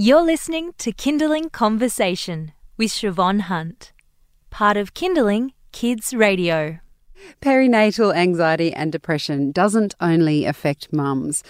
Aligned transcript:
You're 0.00 0.22
listening 0.22 0.74
to 0.78 0.92
Kinderling 0.92 1.50
Conversation 1.50 2.52
with 2.76 2.92
Siobhan 2.92 3.40
Hunt, 3.40 3.92
part 4.48 4.76
of 4.76 4.94
Kinderling 4.94 5.54
Kids 5.72 6.14
Radio. 6.14 6.78
Perinatal 7.42 8.14
anxiety 8.14 8.72
and 8.72 8.92
depression 8.92 9.50
doesn't 9.50 9.96
only 10.00 10.44
affect 10.44 10.92
mums. 10.92 11.42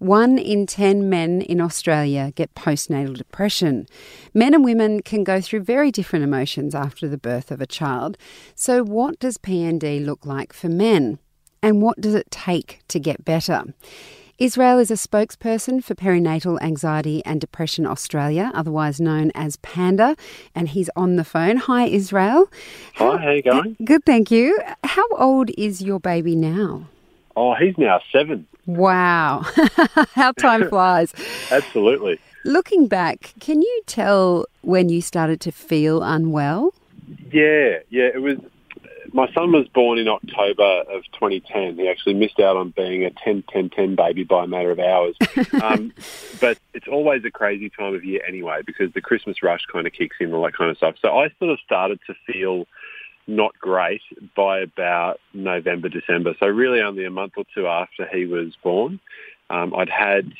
One 0.00 0.36
in 0.36 0.66
10 0.66 1.08
men 1.08 1.40
in 1.40 1.62
Australia 1.62 2.30
get 2.34 2.54
postnatal 2.54 3.16
depression. 3.16 3.86
Men 4.34 4.52
and 4.52 4.62
women 4.62 5.00
can 5.00 5.24
go 5.24 5.40
through 5.40 5.60
very 5.60 5.90
different 5.90 6.26
emotions 6.26 6.74
after 6.74 7.08
the 7.08 7.16
birth 7.16 7.50
of 7.50 7.62
a 7.62 7.66
child. 7.66 8.18
So, 8.54 8.84
what 8.84 9.18
does 9.18 9.38
PND 9.38 10.04
look 10.04 10.26
like 10.26 10.52
for 10.52 10.68
men? 10.68 11.20
And 11.62 11.80
what 11.80 12.02
does 12.02 12.14
it 12.14 12.30
take 12.30 12.80
to 12.88 13.00
get 13.00 13.24
better? 13.24 13.64
Israel 14.38 14.80
is 14.80 14.90
a 14.90 14.94
spokesperson 14.94 15.82
for 15.82 15.94
Perinatal 15.94 16.60
Anxiety 16.60 17.24
and 17.24 17.40
Depression 17.40 17.86
Australia, 17.86 18.50
otherwise 18.52 19.00
known 19.00 19.30
as 19.32 19.58
PANDA, 19.58 20.18
and 20.56 20.70
he's 20.70 20.90
on 20.96 21.14
the 21.14 21.22
phone. 21.22 21.56
Hi, 21.56 21.84
Israel. 21.84 22.50
Hi, 22.96 23.16
how 23.16 23.30
you 23.30 23.42
going? 23.42 23.76
Good, 23.84 24.04
thank 24.04 24.32
you. 24.32 24.58
How 24.82 25.06
old 25.10 25.50
is 25.56 25.82
your 25.82 26.00
baby 26.00 26.34
now? 26.34 26.88
Oh, 27.36 27.54
he's 27.54 27.78
now 27.78 28.00
seven. 28.10 28.44
Wow. 28.66 29.44
How 30.14 30.32
time 30.32 30.68
flies. 30.68 31.12
Absolutely. 31.52 32.18
Looking 32.44 32.88
back, 32.88 33.34
can 33.38 33.62
you 33.62 33.82
tell 33.86 34.46
when 34.62 34.88
you 34.88 35.00
started 35.00 35.40
to 35.42 35.52
feel 35.52 36.02
unwell? 36.02 36.74
Yeah, 37.30 37.78
yeah. 37.90 38.08
It 38.12 38.20
was 38.20 38.38
my 39.14 39.30
son 39.32 39.52
was 39.52 39.68
born 39.68 39.98
in 40.00 40.08
October 40.08 40.82
of 40.90 41.04
2010. 41.12 41.76
He 41.76 41.88
actually 41.88 42.14
missed 42.14 42.40
out 42.40 42.56
on 42.56 42.70
being 42.70 43.04
a 43.04 43.10
10-10-10 43.10 43.94
baby 43.94 44.24
by 44.24 44.42
a 44.42 44.46
matter 44.48 44.70
of 44.70 44.80
hours. 44.80 45.16
Um, 45.62 45.92
but 46.40 46.58
it's 46.74 46.88
always 46.88 47.24
a 47.24 47.30
crazy 47.30 47.70
time 47.70 47.94
of 47.94 48.04
year 48.04 48.20
anyway 48.26 48.60
because 48.66 48.92
the 48.92 49.00
Christmas 49.00 49.42
rush 49.42 49.64
kind 49.72 49.86
of 49.86 49.92
kicks 49.92 50.16
in, 50.20 50.34
all 50.34 50.42
that 50.42 50.56
kind 50.56 50.70
of 50.70 50.76
stuff. 50.76 50.96
So 51.00 51.16
I 51.16 51.30
sort 51.38 51.52
of 51.52 51.60
started 51.64 52.00
to 52.06 52.14
feel 52.26 52.66
not 53.26 53.56
great 53.58 54.02
by 54.36 54.60
about 54.60 55.20
November, 55.32 55.88
December. 55.88 56.34
So 56.40 56.46
really 56.46 56.80
only 56.80 57.04
a 57.04 57.10
month 57.10 57.34
or 57.36 57.44
two 57.54 57.66
after 57.66 58.06
he 58.06 58.26
was 58.26 58.56
born. 58.62 59.00
Um, 59.48 59.74
I'd 59.74 59.88
had 59.88 60.32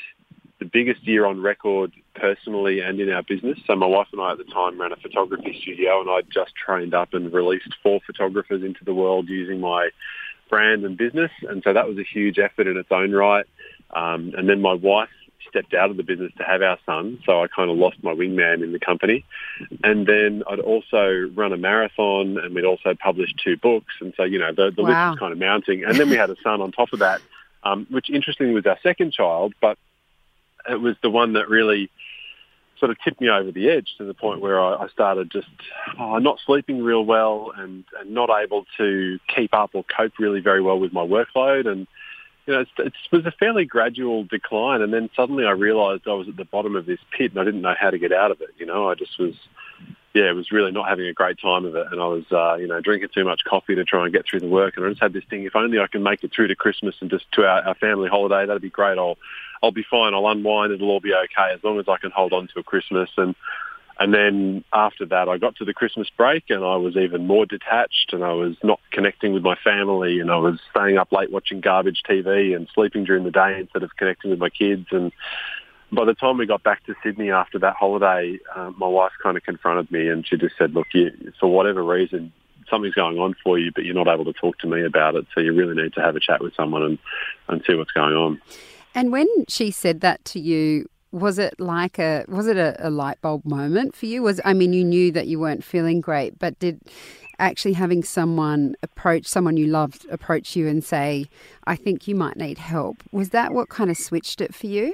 the 0.64 0.70
biggest 0.70 1.06
year 1.06 1.26
on 1.26 1.42
record 1.42 1.92
personally 2.14 2.80
and 2.80 2.98
in 2.98 3.10
our 3.10 3.22
business. 3.22 3.58
So 3.66 3.76
my 3.76 3.86
wife 3.86 4.08
and 4.12 4.20
I 4.20 4.32
at 4.32 4.38
the 4.38 4.44
time 4.44 4.80
ran 4.80 4.92
a 4.92 4.96
photography 4.96 5.58
studio 5.60 6.00
and 6.00 6.10
I'd 6.10 6.30
just 6.30 6.54
trained 6.54 6.94
up 6.94 7.12
and 7.12 7.32
released 7.32 7.68
four 7.82 8.00
photographers 8.06 8.62
into 8.62 8.84
the 8.84 8.94
world 8.94 9.28
using 9.28 9.60
my 9.60 9.90
brand 10.48 10.84
and 10.84 10.96
business. 10.96 11.30
And 11.48 11.62
so 11.62 11.72
that 11.72 11.86
was 11.86 11.98
a 11.98 12.02
huge 12.02 12.38
effort 12.38 12.66
in 12.66 12.76
its 12.76 12.90
own 12.90 13.12
right. 13.12 13.46
Um, 13.94 14.32
and 14.36 14.48
then 14.48 14.60
my 14.60 14.72
wife 14.72 15.10
stepped 15.48 15.74
out 15.74 15.90
of 15.90 15.96
the 15.96 16.02
business 16.02 16.32
to 16.38 16.44
have 16.44 16.62
our 16.62 16.78
son, 16.84 17.20
so 17.24 17.42
I 17.42 17.46
kind 17.46 17.70
of 17.70 17.76
lost 17.76 18.02
my 18.02 18.12
wingman 18.12 18.64
in 18.64 18.72
the 18.72 18.80
company. 18.80 19.24
And 19.84 20.04
then 20.04 20.42
I'd 20.48 20.58
also 20.58 21.30
run 21.34 21.52
a 21.52 21.56
marathon, 21.56 22.38
and 22.38 22.54
we'd 22.54 22.64
also 22.64 22.94
published 22.94 23.40
two 23.44 23.56
books, 23.56 23.94
and 24.00 24.12
so 24.16 24.24
you 24.24 24.40
know 24.40 24.52
the, 24.52 24.72
the 24.74 24.82
wow. 24.82 24.88
list 24.88 25.10
was 25.10 25.18
kind 25.20 25.32
of 25.32 25.38
mounting. 25.38 25.84
And 25.84 25.94
then 25.94 26.10
we 26.10 26.16
had 26.16 26.30
a 26.30 26.36
son 26.42 26.60
on 26.60 26.72
top 26.72 26.92
of 26.92 26.98
that, 27.00 27.20
um, 27.62 27.86
which 27.88 28.10
interestingly 28.10 28.52
was 28.52 28.66
our 28.66 28.78
second 28.82 29.12
child, 29.12 29.54
but 29.60 29.78
it 30.68 30.80
was 30.80 30.96
the 31.02 31.10
one 31.10 31.34
that 31.34 31.48
really 31.48 31.90
sort 32.78 32.90
of 32.90 32.96
tipped 33.02 33.20
me 33.20 33.28
over 33.28 33.52
the 33.52 33.70
edge 33.70 33.94
to 33.98 34.04
the 34.04 34.14
point 34.14 34.40
where 34.40 34.60
I, 34.60 34.84
I 34.84 34.88
started 34.88 35.30
just 35.30 35.48
oh, 35.98 36.18
not 36.18 36.38
sleeping 36.44 36.82
real 36.82 37.04
well 37.04 37.52
and, 37.56 37.84
and 37.98 38.10
not 38.10 38.30
able 38.30 38.64
to 38.78 39.18
keep 39.34 39.54
up 39.54 39.70
or 39.74 39.84
cope 39.84 40.18
really 40.18 40.40
very 40.40 40.60
well 40.60 40.78
with 40.78 40.92
my 40.92 41.02
workload. 41.02 41.66
And, 41.66 41.86
you 42.46 42.52
know, 42.54 42.64
it 42.78 42.92
was 43.12 43.24
a 43.24 43.30
fairly 43.30 43.64
gradual 43.64 44.24
decline. 44.24 44.82
And 44.82 44.92
then 44.92 45.08
suddenly 45.16 45.46
I 45.46 45.52
realized 45.52 46.02
I 46.06 46.12
was 46.12 46.28
at 46.28 46.36
the 46.36 46.44
bottom 46.44 46.76
of 46.76 46.84
this 46.84 46.98
pit 47.16 47.30
and 47.30 47.40
I 47.40 47.44
didn't 47.44 47.62
know 47.62 47.74
how 47.78 47.90
to 47.90 47.98
get 47.98 48.12
out 48.12 48.30
of 48.30 48.40
it. 48.40 48.50
You 48.58 48.66
know, 48.66 48.90
I 48.90 48.94
just 48.94 49.18
was, 49.18 49.34
yeah, 50.12 50.30
was 50.32 50.52
really 50.52 50.72
not 50.72 50.88
having 50.88 51.06
a 51.06 51.12
great 51.12 51.38
time 51.40 51.64
of 51.64 51.76
it. 51.76 51.86
And 51.90 52.00
I 52.00 52.06
was, 52.06 52.24
uh, 52.32 52.56
you 52.56 52.66
know, 52.66 52.80
drinking 52.80 53.10
too 53.14 53.24
much 53.24 53.44
coffee 53.48 53.76
to 53.76 53.84
try 53.84 54.04
and 54.04 54.12
get 54.12 54.26
through 54.28 54.40
the 54.40 54.48
work. 54.48 54.76
And 54.76 54.84
I 54.84 54.90
just 54.90 55.00
had 55.00 55.12
this 55.12 55.24
thing, 55.30 55.44
if 55.44 55.56
only 55.56 55.78
I 55.78 55.86
can 55.86 56.02
make 56.02 56.22
it 56.22 56.33
through 56.34 56.48
to 56.48 56.56
Christmas 56.56 56.96
and 57.00 57.08
just 57.08 57.24
to 57.33 57.46
our, 57.46 57.62
our 57.68 57.74
family 57.77 58.08
holiday, 58.08 58.46
that'd 58.46 58.60
be 58.60 58.68
great. 58.68 58.98
I'll, 58.98 59.16
I'll 59.64 59.73
be 59.73 59.85
fine. 59.91 60.13
I'll 60.13 60.29
unwind. 60.29 60.73
It'll 60.73 60.91
all 60.91 61.01
be 61.01 61.14
okay 61.14 61.55
as 61.55 61.64
long 61.64 61.80
as 61.80 61.89
I 61.89 61.97
can 61.97 62.11
hold 62.11 62.35
on 62.35 62.48
to 62.55 62.63
Christmas. 62.63 63.08
And 63.17 63.35
and 63.98 64.13
then 64.13 64.64
after 64.73 65.07
that, 65.07 65.29
I 65.29 65.39
got 65.39 65.57
to 65.57 65.64
the 65.64 65.73
Christmas 65.73 66.08
break, 66.11 66.51
and 66.51 66.64
I 66.64 66.77
was 66.77 66.97
even 66.97 67.27
more 67.27 67.47
detached, 67.47 68.13
and 68.13 68.25
I 68.25 68.33
was 68.33 68.57
not 68.63 68.80
connecting 68.91 69.33
with 69.33 69.42
my 69.45 69.55
family, 69.55 70.19
and 70.19 70.30
I 70.30 70.36
was 70.36 70.58
staying 70.70 70.98
up 70.98 71.13
late 71.13 71.30
watching 71.30 71.61
garbage 71.61 72.02
TV 72.08 72.57
and 72.57 72.69
sleeping 72.75 73.05
during 73.05 73.23
the 73.23 73.30
day 73.30 73.61
instead 73.61 73.85
of 73.85 73.97
connecting 73.97 74.30
with 74.30 74.41
my 74.41 74.51
kids. 74.51 74.86
And 74.91 75.13
by 75.92 76.05
the 76.05 76.14
time 76.14 76.39
we 76.39 76.46
got 76.46 76.64
back 76.64 76.85
to 76.86 76.95
Sydney 77.05 77.31
after 77.31 77.58
that 77.61 77.77
holiday, 77.77 78.41
uh, 78.55 78.73
my 78.77 78.89
wife 78.89 79.13
kind 79.23 79.36
of 79.36 79.45
confronted 79.45 79.91
me, 79.91 80.08
and 80.08 80.27
she 80.27 80.36
just 80.36 80.57
said, 80.58 80.75
"Look, 80.75 80.89
you, 80.92 81.33
for 81.41 81.46
whatever 81.48 81.83
reason." 81.83 82.33
Something's 82.70 82.95
going 82.95 83.19
on 83.19 83.35
for 83.45 83.58
you, 83.58 83.70
but 83.75 83.85
you're 83.85 83.95
not 83.95 84.08
able 84.08 84.25
to 84.25 84.33
talk 84.33 84.58
to 84.61 84.67
me 84.67 84.86
about 84.86 85.17
it. 85.17 85.27
So 85.35 85.41
you 85.41 85.52
really 85.52 85.75
need 85.81 85.92
to 85.92 86.01
have 86.01 86.17
a 86.17 86.20
chat 86.20 86.42
with 86.42 86.55
someone 86.55 86.83
and, 86.83 86.98
and 87.46 87.63
see 87.67 87.75
what's 87.75 87.92
going 87.92 88.14
on. 88.14 88.41
And 88.94 89.10
when 89.10 89.27
she 89.48 89.70
said 89.70 90.00
that 90.00 90.24
to 90.27 90.40
you, 90.40 90.88
was 91.10 91.38
it 91.38 91.58
like 91.60 91.98
a 91.98 92.24
was 92.28 92.46
it 92.46 92.56
a, 92.56 92.77
a, 92.86 92.90
light 92.90 93.20
bulb 93.20 93.44
moment 93.44 93.94
for 93.94 94.06
you? 94.06 94.22
Was 94.22 94.40
I 94.44 94.52
mean, 94.52 94.72
you 94.72 94.84
knew 94.84 95.12
that 95.12 95.27
you 95.27 95.38
weren't 95.38 95.62
feeling 95.64 96.00
great, 96.00 96.38
but 96.38 96.58
did 96.58 96.80
actually 97.38 97.72
having 97.72 98.02
someone 98.02 98.77
approach 98.83 99.27
someone 99.27 99.56
you 99.56 99.66
loved 99.66 100.06
approach 100.10 100.56
you 100.56 100.66
and 100.66 100.83
say, 100.83 101.27
"I 101.64 101.77
think 101.77 102.08
you 102.08 102.14
might 102.14 102.36
need 102.36 102.58
help," 102.58 102.96
was 103.12 103.30
that 103.30 103.52
what 103.52 103.68
kind 103.68 103.90
of 103.90 103.96
switched 103.96 104.40
it 104.40 104.54
for 104.54 104.66
you? 104.66 104.92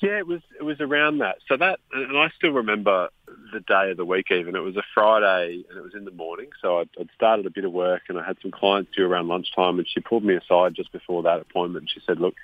Yeah, 0.00 0.18
it 0.18 0.26
was. 0.26 0.42
It 0.58 0.64
was 0.64 0.80
around 0.80 1.18
that. 1.18 1.38
So 1.48 1.56
that, 1.56 1.80
and 1.92 2.16
I 2.16 2.28
still 2.36 2.50
remember 2.50 3.08
the 3.52 3.60
day 3.60 3.90
of 3.90 3.96
the 3.96 4.04
week. 4.04 4.30
Even 4.30 4.54
it 4.54 4.60
was 4.60 4.76
a 4.76 4.82
Friday, 4.94 5.64
and 5.68 5.78
it 5.78 5.82
was 5.82 5.94
in 5.94 6.04
the 6.04 6.10
morning. 6.10 6.50
So 6.60 6.80
I'd, 6.80 6.90
I'd 7.00 7.08
started 7.14 7.46
a 7.46 7.50
bit 7.50 7.64
of 7.64 7.72
work, 7.72 8.02
and 8.08 8.18
I 8.18 8.24
had 8.24 8.36
some 8.42 8.50
clients 8.50 8.90
due 8.94 9.06
around 9.06 9.28
lunchtime. 9.28 9.78
And 9.78 9.88
she 9.88 10.00
pulled 10.00 10.24
me 10.24 10.34
aside 10.34 10.74
just 10.74 10.92
before 10.92 11.22
that 11.22 11.40
appointment. 11.40 11.84
And 11.84 11.90
she 11.90 12.00
said, 12.06 12.20
"Look." 12.20 12.34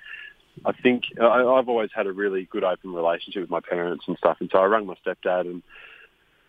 I 0.65 0.71
think 0.73 1.03
uh, 1.19 1.25
I, 1.25 1.59
I've 1.59 1.69
always 1.69 1.89
had 1.93 2.07
a 2.07 2.11
really 2.11 2.45
good 2.45 2.63
open 2.63 2.93
relationship 2.93 3.41
with 3.41 3.49
my 3.49 3.61
parents 3.61 4.05
and 4.07 4.17
stuff, 4.17 4.37
and 4.39 4.49
so 4.51 4.59
I 4.59 4.65
rang 4.65 4.85
my 4.85 4.95
stepdad, 5.05 5.41
and 5.41 5.63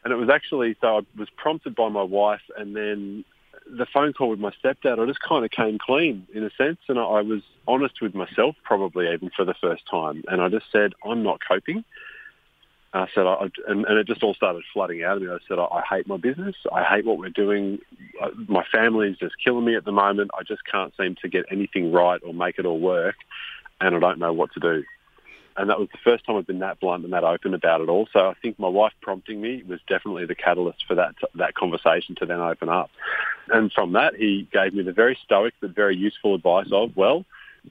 and 0.04 0.12
it 0.12 0.16
was 0.16 0.28
actually 0.28 0.76
so 0.80 0.98
I 0.98 1.00
was 1.16 1.28
prompted 1.36 1.74
by 1.74 1.88
my 1.88 2.02
wife, 2.02 2.42
and 2.56 2.74
then 2.74 3.24
the 3.66 3.86
phone 3.86 4.12
call 4.12 4.28
with 4.30 4.40
my 4.40 4.52
stepdad, 4.62 4.98
I 4.98 5.06
just 5.06 5.20
kind 5.20 5.44
of 5.44 5.50
came 5.50 5.78
clean 5.78 6.26
in 6.34 6.44
a 6.44 6.50
sense, 6.50 6.78
and 6.88 6.98
I, 6.98 7.20
was 7.22 7.42
honest 7.68 8.00
with 8.02 8.14
myself, 8.14 8.56
probably 8.64 9.12
even 9.12 9.30
for 9.34 9.44
the 9.44 9.54
first 9.54 9.84
time, 9.90 10.24
and 10.28 10.40
I 10.40 10.48
just 10.48 10.66
said 10.72 10.92
I'm 11.04 11.22
not 11.22 11.40
coping. 11.46 11.84
I 12.94 13.06
said, 13.14 13.26
I, 13.26 13.48
and, 13.68 13.86
and 13.86 13.98
it 13.98 14.06
just 14.06 14.22
all 14.22 14.34
started 14.34 14.64
flooding 14.70 15.02
out 15.02 15.16
of 15.16 15.22
me. 15.22 15.30
I 15.30 15.38
said, 15.48 15.58
I, 15.58 15.64
I 15.64 15.82
hate 15.88 16.06
my 16.06 16.18
business. 16.18 16.54
I 16.70 16.82
hate 16.82 17.06
what 17.06 17.16
we're 17.16 17.30
doing. 17.30 17.78
Uh, 18.20 18.28
my 18.48 18.64
family 18.70 19.08
is 19.08 19.16
just 19.16 19.34
killing 19.42 19.64
me 19.64 19.76
at 19.76 19.86
the 19.86 19.92
moment. 19.92 20.30
I 20.38 20.42
just 20.42 20.60
can't 20.70 20.92
seem 20.98 21.16
to 21.22 21.28
get 21.28 21.46
anything 21.50 21.90
right 21.90 22.20
or 22.22 22.34
make 22.34 22.58
it 22.58 22.66
all 22.66 22.78
work 22.78 23.14
and 23.86 23.96
I 23.96 23.98
don't 23.98 24.18
know 24.18 24.32
what 24.32 24.52
to 24.54 24.60
do. 24.60 24.84
And 25.56 25.68
that 25.68 25.78
was 25.78 25.88
the 25.92 25.98
first 26.02 26.24
time 26.24 26.36
I've 26.36 26.46
been 26.46 26.60
that 26.60 26.80
blunt 26.80 27.04
and 27.04 27.12
that 27.12 27.24
open 27.24 27.52
about 27.52 27.82
it 27.82 27.88
all. 27.90 28.08
So 28.12 28.20
I 28.30 28.34
think 28.40 28.58
my 28.58 28.68
wife 28.68 28.94
prompting 29.02 29.40
me 29.40 29.62
was 29.62 29.80
definitely 29.86 30.24
the 30.24 30.34
catalyst 30.34 30.86
for 30.86 30.94
that 30.94 31.14
that 31.34 31.54
conversation 31.54 32.14
to 32.16 32.26
then 32.26 32.40
open 32.40 32.70
up. 32.70 32.90
And 33.48 33.70
from 33.70 33.92
that, 33.92 34.14
he 34.14 34.48
gave 34.50 34.72
me 34.72 34.82
the 34.82 34.92
very 34.92 35.18
stoic 35.24 35.54
but 35.60 35.70
very 35.70 35.96
useful 35.96 36.34
advice 36.34 36.68
of, 36.72 36.96
well, 36.96 37.26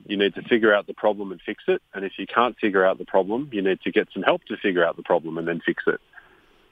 you 0.06 0.16
need 0.16 0.36
to 0.36 0.44
figure 0.44 0.74
out 0.74 0.86
the 0.86 0.94
problem 0.94 1.32
and 1.32 1.42
fix 1.42 1.64
it. 1.68 1.82
And 1.94 2.06
if 2.06 2.14
you 2.18 2.28
can't 2.28 2.58
figure 2.58 2.86
out 2.86 2.98
the 2.98 3.06
problem, 3.06 3.50
you 3.52 3.62
need 3.62 3.82
to 3.82 3.92
get 3.92 4.10
some 4.14 4.24
help 4.24 4.44
to 4.46 4.58
figure 4.58 4.86
out 4.86 4.96
the 4.96 5.04
problem 5.04 5.38
and 5.38 5.48
then 5.48 5.62
fix 5.66 5.84
it. 5.88 6.00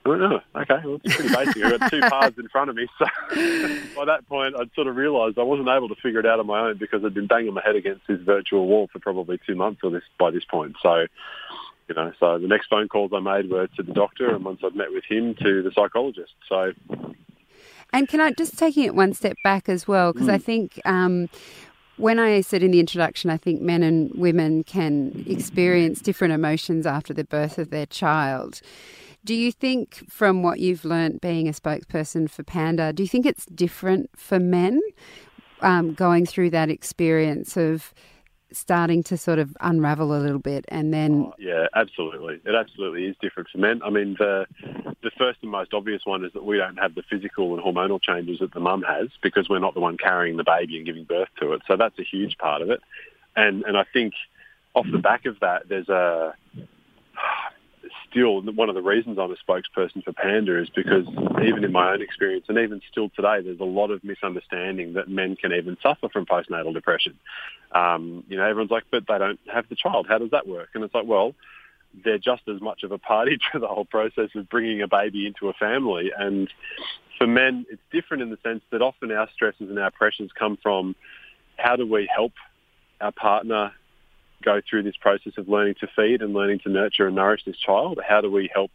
I 0.06 0.10
okay, 0.12 0.80
well, 0.84 1.00
it's 1.04 1.16
pretty 1.16 1.36
basic. 1.36 1.64
I've 1.64 1.80
got 1.80 1.92
two 1.92 2.00
paths 2.02 2.38
in 2.38 2.48
front 2.48 2.70
of 2.70 2.76
me. 2.76 2.88
So 2.98 3.06
by 3.96 4.06
that 4.06 4.26
point, 4.28 4.56
I'd 4.58 4.74
sort 4.74 4.88
of 4.88 4.96
realised 4.96 5.38
I 5.38 5.44
wasn't 5.44 5.68
able 5.68 5.90
to 5.90 5.96
figure 5.96 6.20
it 6.20 6.26
out 6.26 6.40
on 6.40 6.48
my 6.48 6.60
own 6.60 6.78
because 6.78 7.04
I'd 7.04 7.14
been 7.14 7.28
banging 7.28 7.54
my 7.54 7.62
head 7.64 7.76
against 7.76 8.08
this 8.08 8.20
virtual 8.22 8.68
wall 8.68 8.90
for 8.92 9.00
probably 9.00 9.40
two 9.46 9.56
months 9.56 9.82
or 9.84 9.92
this 9.92 10.04
by 10.18 10.32
this 10.32 10.46
point. 10.46 10.76
So, 10.82 11.06
you 11.88 11.96
know, 11.96 12.14
so 12.20 12.40
the 12.40 12.48
next 12.48 12.68
phone 12.68 12.88
calls 12.88 13.12
I 13.14 13.20
made 13.20 13.50
were 13.50 13.68
to 13.68 13.84
the 13.84 13.94
doctor, 13.94 14.34
and 14.34 14.44
once 14.46 14.62
I'd 14.63 14.75
met 14.75 14.92
with 14.92 15.04
him, 15.06 15.36
to 15.36 15.62
the 15.62 15.72
psychologist. 15.72 16.34
So. 16.48 16.74
And 17.92 18.07
can 18.07 18.22
I 18.22 18.31
just 18.31 18.57
taking 18.57 18.84
it 18.84 18.95
one 18.95 19.13
step 19.13 19.36
back 19.44 19.68
as 19.68 19.88
well, 19.88 20.13
because 20.13 20.28
mm. 20.28 20.34
I 20.34 20.38
think 20.38 20.80
um, 20.86 21.28
when 21.98 22.18
I 22.18 22.42
said 22.42 22.63
in 22.63 22.72
the 22.72 22.80
introduction, 22.80 23.30
I 23.30 23.38
think 23.38 23.62
men 23.62 23.84
and 23.84 24.12
women 24.16 24.63
can 24.63 25.25
experience 25.28 26.00
different 26.00 26.34
emotions 26.34 26.86
after 26.86 27.13
the 27.13 27.25
birth 27.25 27.57
of 27.57 27.72
their 27.72 27.86
child. 27.86 28.62
Do 29.30 29.36
you 29.36 29.52
think, 29.52 30.10
from 30.10 30.42
what 30.42 30.60
you've 30.60 30.84
learnt 30.84 31.22
being 31.22 31.48
a 31.48 31.52
spokesperson 31.52 32.28
for 32.28 32.42
Panda, 32.42 32.92
do 32.92 33.04
you 33.04 33.08
think 33.08 33.28
it's 33.28 33.46
different 33.46 34.10
for 34.18 34.40
men 34.40 34.81
um, 35.62 35.94
going 35.94 36.26
through 36.26 36.50
that 36.50 36.72
experience 36.72 37.56
of 37.56 37.94
starting 38.52 39.04
to 39.04 39.18
sort 39.18 39.38
of 39.38 39.56
unravel 39.62 40.16
a 40.16 40.18
little 40.18 40.40
bit 40.40 40.66
and 40.70 40.92
then 40.92 41.28
oh, 41.28 41.34
yeah 41.38 41.68
absolutely. 41.76 42.42
It 42.44 42.56
absolutely 42.56 43.06
is 43.06 43.16
different 43.22 43.50
for 43.50 43.60
men. 43.60 43.84
I 43.86 43.92
mean 43.92 44.16
the 44.18 44.48
the 45.04 45.12
first 45.16 45.38
and 45.44 45.52
most 45.52 45.76
obvious 45.76 46.02
one 46.06 46.26
is 46.26 46.34
that 46.34 46.44
we 46.44 46.58
don't 46.58 46.78
have 46.78 46.96
the 46.96 47.04
physical 47.04 47.54
and 47.54 47.64
hormonal 47.64 48.02
changes 48.02 48.40
that 48.40 48.52
the 48.52 48.60
mum 48.60 48.81
has 48.81 49.10
because 49.22 49.48
we're 49.48 49.60
not 49.60 49.76
the 49.76 49.80
one 49.80 49.98
carrying 50.00 50.38
the 50.38 50.44
baby 50.44 50.78
and 50.78 50.88
giving 50.88 51.04
birth 51.04 51.30
to 51.40 51.54
it. 51.54 51.62
So 51.68 51.78
that's 51.78 52.00
a 52.00 52.04
huge 52.04 52.40
part 52.40 52.64
of 52.64 52.72
it. 52.72 52.81
And 53.36 53.64
and 53.66 53.78
i 53.78 53.86
think 53.94 54.16
off 54.74 54.88
the 54.92 54.98
back 54.98 55.28
of 55.28 55.40
that 55.42 55.70
there's 55.70 55.90
a 55.90 56.34
still 58.09 58.41
one 58.41 58.69
of 58.69 58.75
the 58.75 58.81
reasons 58.81 59.18
I'm 59.19 59.31
a 59.31 59.36
spokesperson 59.36 60.03
for 60.03 60.13
Panda 60.13 60.62
is 60.62 60.69
because 60.69 61.07
even 61.44 61.63
in 61.63 61.71
my 61.71 61.94
own 61.94 62.01
experience 62.01 62.45
and 62.47 62.57
even 62.57 62.81
still 62.91 63.09
today, 63.09 63.41
there's 63.41 63.59
a 63.59 63.65
lot 63.65 63.91
of 63.91 64.03
misunderstanding 64.03 64.94
that 64.94 65.07
men 65.07 65.36
can 65.36 65.53
even 65.53 65.77
suffer 65.81 66.09
from 66.09 66.25
postnatal 66.25 66.74
depression. 66.74 67.18
Um, 67.71 68.24
you 68.27 68.38
know, 68.38 68.44
everyone's 68.44 68.71
like, 68.71 68.86
but 68.91 69.03
they 69.07 69.18
don't 69.18 69.39
have 69.51 69.68
the 69.69 69.75
child. 69.75 70.07
How 70.09 70.18
does 70.18 70.31
that 70.31 70.47
work? 70.47 70.69
And 70.74 70.83
it's 70.83 70.94
like, 70.94 71.07
well, 71.07 71.36
they're 72.03 72.18
just 72.18 72.44
as 72.47 72.62
much 72.62 72.83
of 72.83 72.91
a 72.91 72.97
party 72.97 73.38
to 73.51 73.59
the 73.59 73.68
whole 73.68 73.86
process 73.86 74.30
of 74.35 74.50
bringing 74.50 74.81
a 74.81 74.88
baby 74.88 75.25
into 75.25 75.50
a 75.50 75.53
family. 75.53 76.12
And 76.18 76.51
for 77.18 77.27
men, 77.27 77.65
it's 77.69 77.81
different 77.92 78.24
in 78.24 78.30
the 78.30 78.38
sense 78.44 78.62
that 78.71 78.81
often 78.81 79.12
our 79.12 79.30
stresses 79.33 79.69
and 79.69 79.80
our 79.80 79.92
pressures 79.92 80.31
come 80.38 80.57
from 80.62 80.95
how 81.57 81.75
do 81.75 81.85
we 81.85 82.09
help 82.13 82.33
our 83.01 83.12
partner 83.12 83.71
go 84.44 84.62
through 84.68 84.83
this 84.83 84.97
process 84.97 85.33
of 85.38 85.47
learning 85.47 85.75
to 85.81 85.88
feed 85.95 86.21
and 86.21 86.33
learning 86.33 86.59
to 86.59 86.69
nurture 86.69 87.07
and 87.07 87.15
nourish 87.15 87.44
this 87.45 87.57
child? 87.57 88.00
How 88.07 88.21
do 88.21 88.31
we 88.31 88.50
help 88.53 88.71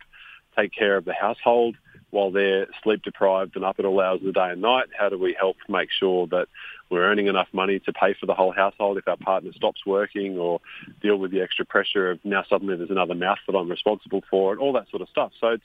take 0.56 0.72
care 0.72 0.96
of 0.96 1.05
the 1.05 1.12
household 1.12 1.76
while 2.11 2.31
they're 2.31 2.66
sleep 2.82 3.02
deprived 3.02 3.56
and 3.56 3.64
up 3.64 3.76
at 3.78 3.84
all 3.84 4.00
hours 4.00 4.20
of 4.20 4.26
the 4.26 4.32
day 4.32 4.50
and 4.50 4.62
night? 4.62 4.87
How 4.96 5.08
do 5.08 5.19
we 5.19 5.37
help 5.38 5.56
make 5.69 5.88
sure 5.90 6.26
that 6.28 6.46
we're 6.90 7.05
earning 7.05 7.26
enough 7.26 7.49
money 7.52 7.81
to 7.81 7.93
pay 7.93 8.14
for 8.14 8.26
the 8.26 8.34
whole 8.34 8.52
household 8.52 8.99
if 8.99 9.08
our 9.08 9.16
partner 9.16 9.52
stops 9.52 9.84
working 9.87 10.38
or 10.38 10.61
deal 11.02 11.16
with 11.16 11.31
the 11.31 11.40
extra 11.40 11.64
pressure 11.64 12.10
of 12.10 12.25
now 12.25 12.44
suddenly 12.49 12.76
there's 12.76 12.90
another 12.90 13.14
mouth 13.14 13.38
that 13.46 13.56
I'm 13.56 13.70
responsible 13.70 14.22
for 14.31 14.52
and 14.52 14.60
all 14.60 14.72
that 14.75 14.88
sort 14.90 15.02
of 15.02 15.08
stuff. 15.08 15.32
So 15.40 15.49
it's 15.49 15.64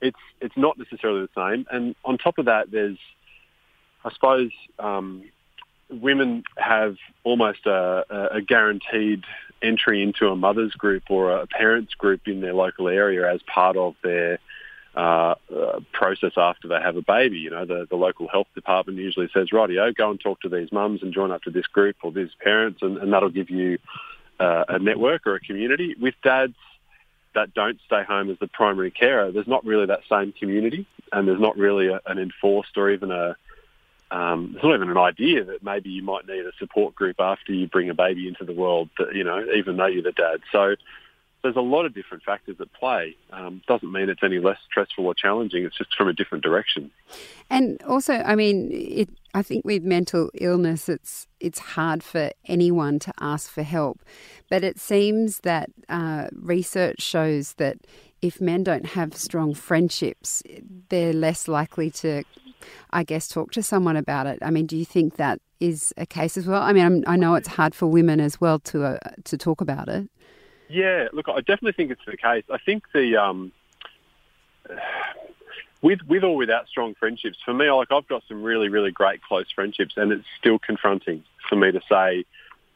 it's 0.00 0.18
it's 0.40 0.56
not 0.56 0.78
necessarily 0.78 1.22
the 1.22 1.40
same. 1.40 1.66
And 1.70 1.94
on 2.04 2.18
top 2.18 2.38
of 2.38 2.46
that, 2.46 2.70
there's 2.70 2.98
I 4.04 4.12
suppose 4.12 4.50
um, 4.78 5.24
women 5.90 6.42
have 6.56 6.96
almost 7.24 7.66
a, 7.66 8.30
a 8.36 8.40
guaranteed 8.40 9.24
entry 9.62 10.02
into 10.02 10.28
a 10.28 10.36
mother's 10.36 10.72
group 10.72 11.04
or 11.10 11.32
a 11.32 11.46
parents 11.46 11.94
group 11.94 12.28
in 12.28 12.40
their 12.40 12.54
local 12.54 12.88
area 12.88 13.32
as 13.32 13.40
part 13.42 13.76
of 13.76 13.94
their 14.02 14.38
uh, 14.94 15.34
uh, 15.54 15.80
process 15.92 16.32
after 16.36 16.68
they 16.68 16.80
have 16.80 16.96
a 16.96 17.02
baby. 17.02 17.38
You 17.38 17.50
know, 17.50 17.64
the, 17.64 17.86
the 17.88 17.96
local 17.96 18.28
health 18.28 18.48
department 18.54 18.98
usually 18.98 19.28
says, 19.32 19.48
rightio, 19.52 19.94
go 19.94 20.10
and 20.10 20.20
talk 20.20 20.40
to 20.42 20.48
these 20.48 20.72
mums 20.72 21.02
and 21.02 21.12
join 21.12 21.30
up 21.30 21.42
to 21.42 21.50
this 21.50 21.66
group 21.66 21.96
or 22.02 22.12
these 22.12 22.30
parents, 22.42 22.80
and, 22.82 22.98
and 22.98 23.12
that'll 23.12 23.30
give 23.30 23.50
you 23.50 23.78
uh, 24.40 24.64
a 24.68 24.78
network 24.78 25.26
or 25.26 25.34
a 25.34 25.40
community. 25.40 25.94
With 26.00 26.14
dads 26.22 26.54
that 27.34 27.54
don't 27.54 27.78
stay 27.86 28.02
home 28.02 28.30
as 28.30 28.38
the 28.38 28.48
primary 28.48 28.90
carer, 28.90 29.30
there's 29.30 29.46
not 29.46 29.64
really 29.64 29.86
that 29.86 30.00
same 30.08 30.32
community, 30.32 30.86
and 31.12 31.28
there's 31.28 31.40
not 31.40 31.56
really 31.56 31.88
a, 31.88 32.00
an 32.06 32.18
enforced 32.18 32.76
or 32.76 32.90
even 32.90 33.10
a 33.10 33.36
um, 34.10 34.52
there's 34.52 34.64
not 34.64 34.74
even 34.74 34.90
an 34.90 34.96
idea 34.96 35.44
that 35.44 35.62
maybe 35.62 35.90
you 35.90 36.02
might 36.02 36.26
need 36.26 36.46
a 36.46 36.52
support 36.58 36.94
group 36.94 37.16
after 37.18 37.52
you 37.52 37.66
bring 37.66 37.90
a 37.90 37.94
baby 37.94 38.26
into 38.26 38.44
the 38.44 38.52
world, 38.52 38.88
that, 38.98 39.14
you 39.14 39.24
know, 39.24 39.44
even 39.54 39.76
though 39.76 39.86
you're 39.86 40.02
the 40.02 40.12
dad. 40.12 40.40
So 40.50 40.76
there's 41.42 41.56
a 41.56 41.60
lot 41.60 41.86
of 41.86 41.94
different 41.94 42.24
factors 42.24 42.56
at 42.60 42.72
play. 42.72 43.16
Um, 43.32 43.62
doesn't 43.68 43.92
mean 43.92 44.08
it's 44.08 44.22
any 44.22 44.38
less 44.38 44.58
stressful 44.68 45.06
or 45.06 45.14
challenging. 45.14 45.64
It's 45.64 45.76
just 45.76 45.94
from 45.94 46.08
a 46.08 46.12
different 46.12 46.42
direction. 46.42 46.90
And 47.48 47.80
also, 47.82 48.14
I 48.14 48.34
mean, 48.34 48.70
it, 48.72 49.08
I 49.34 49.42
think 49.42 49.64
with 49.64 49.82
mental 49.82 50.30
illness, 50.34 50.88
it's 50.88 51.26
it's 51.38 51.60
hard 51.60 52.02
for 52.02 52.30
anyone 52.46 52.98
to 53.00 53.12
ask 53.20 53.50
for 53.50 53.62
help. 53.62 54.00
But 54.50 54.64
it 54.64 54.80
seems 54.80 55.40
that 55.40 55.70
uh, 55.88 56.28
research 56.32 57.00
shows 57.02 57.54
that 57.54 57.76
if 58.20 58.40
men 58.40 58.64
don't 58.64 58.86
have 58.86 59.14
strong 59.14 59.54
friendships, 59.54 60.42
they're 60.88 61.12
less 61.12 61.46
likely 61.46 61.90
to 61.90 62.24
I 62.90 63.04
guess, 63.04 63.28
talk 63.28 63.52
to 63.52 63.62
someone 63.62 63.96
about 63.96 64.26
it. 64.26 64.38
I 64.42 64.50
mean, 64.50 64.66
do 64.66 64.76
you 64.76 64.84
think 64.84 65.16
that 65.16 65.40
is 65.60 65.92
a 65.96 66.06
case 66.06 66.36
as 66.36 66.46
well? 66.46 66.62
I 66.62 66.72
mean, 66.72 66.84
I'm, 66.84 67.04
i 67.06 67.16
know 67.16 67.34
it's 67.34 67.48
hard 67.48 67.74
for 67.74 67.86
women 67.86 68.20
as 68.20 68.40
well 68.40 68.58
to 68.60 68.84
uh, 68.84 68.98
to 69.24 69.36
talk 69.36 69.60
about 69.60 69.88
it. 69.88 70.08
Yeah, 70.68 71.08
look, 71.12 71.28
I 71.28 71.40
definitely 71.40 71.72
think 71.72 71.90
it's 71.90 72.04
the 72.06 72.16
case. 72.16 72.44
I 72.50 72.58
think 72.58 72.84
the 72.92 73.16
um, 73.16 73.52
with 75.82 76.00
with 76.06 76.24
or 76.24 76.36
without 76.36 76.68
strong 76.68 76.94
friendships, 76.94 77.38
for 77.44 77.54
me, 77.54 77.70
like 77.70 77.88
I've 77.90 78.08
got 78.08 78.22
some 78.28 78.42
really 78.42 78.68
really 78.68 78.90
great 78.90 79.22
close 79.22 79.50
friendships, 79.54 79.94
and 79.96 80.12
it's 80.12 80.26
still 80.38 80.58
confronting 80.58 81.24
for 81.48 81.56
me 81.56 81.72
to 81.72 81.80
say 81.88 82.24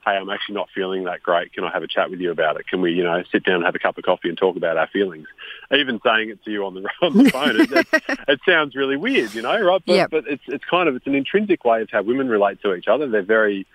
hey, 0.04 0.12
I'm 0.12 0.30
actually 0.30 0.56
not 0.56 0.68
feeling 0.74 1.04
that 1.04 1.22
great. 1.22 1.52
Can 1.52 1.64
I 1.64 1.70
have 1.70 1.82
a 1.82 1.88
chat 1.88 2.10
with 2.10 2.20
you 2.20 2.30
about 2.30 2.58
it? 2.58 2.66
Can 2.66 2.80
we, 2.80 2.92
you 2.92 3.04
know, 3.04 3.22
sit 3.30 3.44
down 3.44 3.56
and 3.56 3.64
have 3.64 3.74
a 3.74 3.78
cup 3.78 3.98
of 3.98 4.04
coffee 4.04 4.28
and 4.28 4.36
talk 4.36 4.56
about 4.56 4.76
our 4.76 4.88
feelings? 4.88 5.28
Even 5.72 6.00
saying 6.04 6.30
it 6.30 6.44
to 6.44 6.50
you 6.50 6.64
on 6.64 6.74
the 6.74 6.88
on 7.02 7.16
the 7.16 7.30
phone, 7.30 7.60
it, 7.60 7.72
it, 7.72 8.20
it, 8.28 8.40
sounds 8.46 8.74
really 8.74 8.96
weird, 8.96 9.34
you 9.34 9.42
know, 9.42 9.60
right? 9.60 9.82
But, 9.86 9.94
yep. 9.94 10.10
but 10.10 10.24
it's 10.26 10.42
it's 10.48 10.64
kind 10.64 10.88
of 10.88 10.96
it's 10.96 11.06
an 11.06 11.14
intrinsic 11.14 11.64
way 11.64 11.82
of 11.82 11.90
how 11.90 12.02
women 12.02 12.28
relate 12.28 12.60
to 12.62 12.74
each 12.74 12.88
other. 12.88 13.08
They're 13.08 13.22
very 13.22 13.66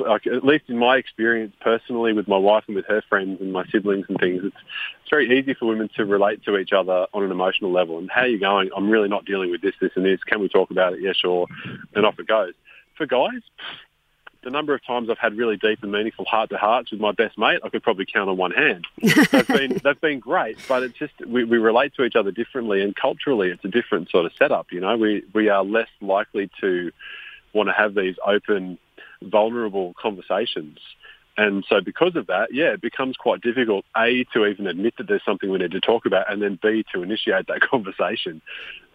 like 0.00 0.26
at 0.26 0.44
least 0.44 0.64
in 0.68 0.78
my 0.78 0.96
experience 0.96 1.54
personally 1.60 2.12
with 2.12 2.28
my 2.28 2.36
wife 2.36 2.64
and 2.66 2.76
with 2.76 2.84
her 2.86 3.02
friends 3.08 3.40
and 3.40 3.52
my 3.52 3.64
siblings 3.66 4.06
and 4.08 4.18
things, 4.18 4.42
it's 4.44 4.56
it's 5.00 5.10
very 5.10 5.38
easy 5.38 5.54
for 5.54 5.66
women 5.66 5.88
to 5.96 6.04
relate 6.04 6.44
to 6.44 6.58
each 6.58 6.72
other 6.72 7.06
on 7.14 7.24
an 7.24 7.30
emotional 7.30 7.72
level. 7.72 7.98
And 7.98 8.10
how 8.10 8.22
are 8.22 8.28
you 8.28 8.38
going? 8.38 8.70
I'm 8.76 8.90
really 8.90 9.08
not 9.08 9.24
dealing 9.24 9.50
with 9.50 9.62
this, 9.62 9.74
this, 9.80 9.92
and 9.96 10.04
this. 10.04 10.22
Can 10.24 10.40
we 10.40 10.48
talk 10.48 10.70
about 10.70 10.92
it? 10.92 11.00
Yeah, 11.00 11.12
sure. 11.14 11.46
And 11.94 12.04
off 12.04 12.18
it 12.18 12.26
goes. 12.26 12.52
For 12.96 13.06
guys, 13.06 13.40
the 14.42 14.50
number 14.50 14.74
of 14.74 14.84
times 14.84 15.10
I've 15.10 15.18
had 15.18 15.36
really 15.36 15.56
deep 15.56 15.82
and 15.82 15.90
meaningful 15.90 16.24
heart 16.24 16.50
to 16.50 16.58
hearts 16.58 16.90
with 16.90 17.00
my 17.00 17.12
best 17.12 17.36
mate, 17.36 17.60
I 17.64 17.68
could 17.68 17.82
probably 17.82 18.06
count 18.06 18.30
on 18.30 18.36
one 18.36 18.52
hand. 18.52 18.86
they've 19.02 19.46
been 19.48 19.80
they've 19.82 20.00
been 20.00 20.20
great, 20.20 20.58
but 20.68 20.82
it's 20.82 20.98
just 20.98 21.14
we, 21.26 21.44
we 21.44 21.58
relate 21.58 21.94
to 21.96 22.04
each 22.04 22.16
other 22.16 22.30
differently, 22.30 22.82
and 22.82 22.94
culturally, 22.94 23.50
it's 23.50 23.64
a 23.64 23.68
different 23.68 24.10
sort 24.10 24.26
of 24.26 24.32
setup. 24.38 24.72
You 24.72 24.80
know, 24.80 24.96
we 24.96 25.24
we 25.34 25.48
are 25.48 25.64
less 25.64 25.88
likely 26.00 26.50
to 26.60 26.92
want 27.52 27.68
to 27.68 27.72
have 27.72 27.94
these 27.94 28.16
open, 28.24 28.78
vulnerable 29.22 29.94
conversations 30.00 30.78
and 31.38 31.64
so 31.68 31.80
because 31.80 32.16
of 32.16 32.26
that, 32.26 32.48
yeah, 32.52 32.72
it 32.72 32.82
becomes 32.82 33.16
quite 33.16 33.40
difficult, 33.40 33.84
A, 33.96 34.24
to 34.32 34.44
even 34.44 34.66
admit 34.66 34.94
that 34.98 35.06
there's 35.06 35.24
something 35.24 35.48
we 35.48 35.58
need 35.58 35.70
to 35.70 35.80
talk 35.80 36.04
about, 36.04 36.30
and 36.30 36.42
then 36.42 36.58
B, 36.60 36.84
to 36.92 37.02
initiate 37.02 37.46
that 37.46 37.60
conversation. 37.70 38.42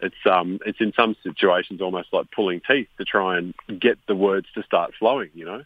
It's, 0.01 0.15
um, 0.29 0.59
it's 0.65 0.81
in 0.81 0.91
some 0.93 1.15
situations 1.23 1.79
almost 1.81 2.09
like 2.11 2.29
pulling 2.35 2.59
teeth 2.69 2.89
to 2.97 3.05
try 3.05 3.37
and 3.37 3.53
get 3.79 3.97
the 4.09 4.15
words 4.15 4.47
to 4.55 4.63
start 4.63 4.91
flowing, 4.99 5.29
you 5.33 5.45
know? 5.45 5.63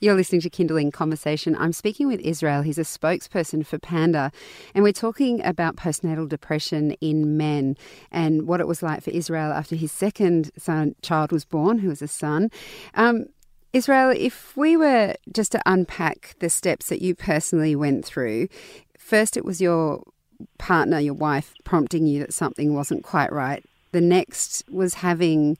You're 0.00 0.14
listening 0.14 0.40
to 0.40 0.50
Kinderling 0.50 0.92
Conversation. 0.92 1.54
I'm 1.56 1.72
speaking 1.72 2.08
with 2.08 2.18
Israel. 2.20 2.62
He's 2.62 2.78
a 2.78 2.82
spokesperson 2.82 3.64
for 3.64 3.78
Panda, 3.78 4.32
and 4.74 4.82
we're 4.82 4.92
talking 4.92 5.44
about 5.44 5.76
postnatal 5.76 6.28
depression 6.28 6.92
in 7.00 7.36
men 7.36 7.76
and 8.10 8.48
what 8.48 8.58
it 8.58 8.66
was 8.66 8.82
like 8.82 9.04
for 9.04 9.10
Israel 9.10 9.52
after 9.52 9.76
his 9.76 9.92
second 9.92 10.50
son, 10.58 10.96
child 11.02 11.30
was 11.30 11.44
born, 11.44 11.78
who 11.78 11.88
was 11.88 12.02
a 12.02 12.08
son. 12.08 12.50
Um, 12.94 13.26
Israel, 13.72 14.12
if 14.16 14.56
we 14.56 14.76
were 14.76 15.14
just 15.32 15.52
to 15.52 15.62
unpack 15.66 16.34
the 16.40 16.50
steps 16.50 16.88
that 16.88 17.02
you 17.02 17.14
personally 17.14 17.76
went 17.76 18.04
through, 18.04 18.48
first 18.98 19.36
it 19.36 19.44
was 19.44 19.60
your 19.60 20.02
partner, 20.58 20.98
your 20.98 21.14
wife, 21.14 21.54
prompting 21.64 22.06
you 22.06 22.20
that 22.20 22.34
something 22.34 22.74
wasn't 22.74 23.04
quite 23.04 23.32
right. 23.32 23.64
The 23.92 24.00
next 24.00 24.64
was 24.70 24.94
having 24.94 25.58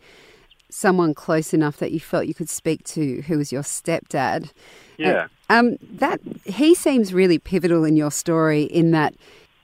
someone 0.71 1.14
close 1.14 1.52
enough 1.52 1.79
that 1.79 1.93
you 1.93 2.00
felt 2.00 2.26
you 2.26 2.35
could 2.35 2.49
speak 2.49 2.85
to, 2.85 3.23
who 3.23 3.38
was 3.38 3.52
your 3.52 3.62
stepdad. 3.62 4.52
Yeah. 4.97 5.29
um, 5.49 5.79
that 5.83 6.21
he 6.45 6.75
seems 6.75 7.14
really 7.14 7.38
pivotal 7.38 7.85
in 7.85 7.97
your 7.97 8.11
story 8.11 8.64
in 8.64 8.90
that 8.90 9.14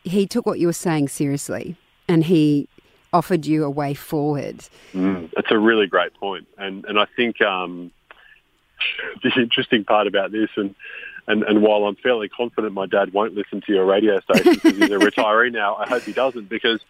he 0.02 0.26
took 0.26 0.46
what 0.46 0.58
you 0.58 0.66
were 0.66 0.72
saying 0.72 1.08
seriously 1.08 1.76
and 2.08 2.24
he 2.24 2.68
offered 3.12 3.46
you 3.46 3.64
a 3.64 3.70
way 3.70 3.94
forward. 3.94 4.64
Mm, 4.92 5.30
that's 5.34 5.50
a 5.50 5.58
really 5.58 5.86
great 5.86 6.14
point, 6.14 6.46
and 6.58 6.84
and 6.86 6.98
I 6.98 7.06
think 7.16 7.40
um, 7.40 7.90
the 9.22 9.32
interesting 9.40 9.84
part 9.84 10.06
about 10.06 10.32
this, 10.32 10.50
and, 10.56 10.74
and, 11.26 11.42
and 11.42 11.62
while 11.62 11.84
I'm 11.84 11.96
fairly 11.96 12.28
confident 12.28 12.74
my 12.74 12.86
dad 12.86 13.12
won't 13.12 13.34
listen 13.34 13.60
to 13.66 13.72
your 13.72 13.84
radio 13.84 14.20
station 14.20 14.54
because 14.54 14.76
he's 14.76 14.90
a 14.90 14.94
retiree 14.98 15.52
now, 15.52 15.76
I 15.76 15.88
hope 15.88 16.02
he 16.02 16.12
doesn't 16.12 16.48
because 16.48 16.80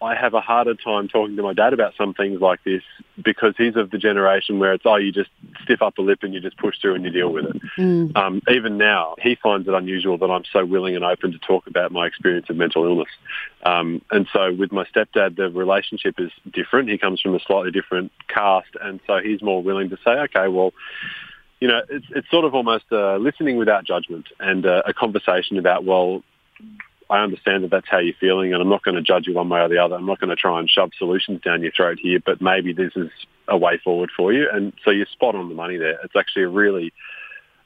I 0.00 0.14
have 0.14 0.34
a 0.34 0.40
harder 0.40 0.74
time 0.74 1.08
talking 1.08 1.36
to 1.36 1.42
my 1.42 1.52
dad 1.52 1.72
about 1.72 1.94
some 1.96 2.14
things 2.14 2.40
like 2.40 2.62
this 2.62 2.82
because 3.22 3.54
he's 3.58 3.74
of 3.74 3.90
the 3.90 3.98
generation 3.98 4.60
where 4.60 4.72
it's, 4.72 4.84
oh, 4.86 4.94
you 4.96 5.10
just 5.10 5.30
stiff 5.64 5.82
up 5.82 5.98
a 5.98 6.02
lip 6.02 6.20
and 6.22 6.32
you 6.32 6.40
just 6.40 6.56
push 6.56 6.80
through 6.80 6.94
and 6.94 7.04
you 7.04 7.10
deal 7.10 7.32
with 7.32 7.46
it. 7.46 7.62
Mm. 7.76 8.16
Um, 8.16 8.42
even 8.48 8.78
now, 8.78 9.16
he 9.20 9.34
finds 9.34 9.66
it 9.66 9.74
unusual 9.74 10.16
that 10.18 10.30
I'm 10.30 10.44
so 10.52 10.64
willing 10.64 10.94
and 10.94 11.04
open 11.04 11.32
to 11.32 11.38
talk 11.38 11.66
about 11.66 11.90
my 11.90 12.06
experience 12.06 12.48
of 12.48 12.56
mental 12.56 12.84
illness. 12.84 13.08
Um, 13.64 14.00
and 14.12 14.28
so 14.32 14.52
with 14.52 14.70
my 14.70 14.84
stepdad, 14.84 15.36
the 15.36 15.50
relationship 15.50 16.20
is 16.20 16.30
different. 16.52 16.90
He 16.90 16.98
comes 16.98 17.20
from 17.20 17.34
a 17.34 17.40
slightly 17.40 17.72
different 17.72 18.12
caste, 18.28 18.76
and 18.80 19.00
so 19.06 19.18
he's 19.18 19.42
more 19.42 19.62
willing 19.62 19.90
to 19.90 19.96
say, 20.04 20.12
okay, 20.12 20.46
well, 20.46 20.72
you 21.60 21.66
know, 21.66 21.82
it's, 21.88 22.06
it's 22.10 22.30
sort 22.30 22.44
of 22.44 22.54
almost 22.54 22.84
uh, 22.92 23.16
listening 23.16 23.56
without 23.56 23.82
judgment 23.82 24.28
and 24.38 24.64
uh, 24.64 24.82
a 24.86 24.94
conversation 24.94 25.58
about, 25.58 25.84
well, 25.84 26.22
I 27.10 27.22
understand 27.22 27.64
that 27.64 27.70
that's 27.70 27.88
how 27.88 27.98
you're 27.98 28.14
feeling, 28.20 28.52
and 28.52 28.60
I'm 28.60 28.68
not 28.68 28.82
going 28.82 28.96
to 28.96 29.02
judge 29.02 29.26
you 29.26 29.34
one 29.34 29.48
way 29.48 29.60
or 29.60 29.68
the 29.68 29.78
other. 29.78 29.96
I'm 29.96 30.06
not 30.06 30.20
going 30.20 30.30
to 30.30 30.36
try 30.36 30.58
and 30.58 30.68
shove 30.68 30.90
solutions 30.98 31.40
down 31.40 31.62
your 31.62 31.72
throat 31.72 31.98
here, 32.00 32.20
but 32.24 32.42
maybe 32.42 32.74
this 32.74 32.92
is 32.96 33.08
a 33.48 33.56
way 33.56 33.78
forward 33.82 34.10
for 34.14 34.32
you. 34.32 34.46
And 34.52 34.74
so 34.84 34.90
you're 34.90 35.06
spot 35.06 35.34
on 35.34 35.48
the 35.48 35.54
money 35.54 35.78
there. 35.78 35.98
It's 36.04 36.16
actually 36.16 36.42
a 36.42 36.48
really, 36.48 36.92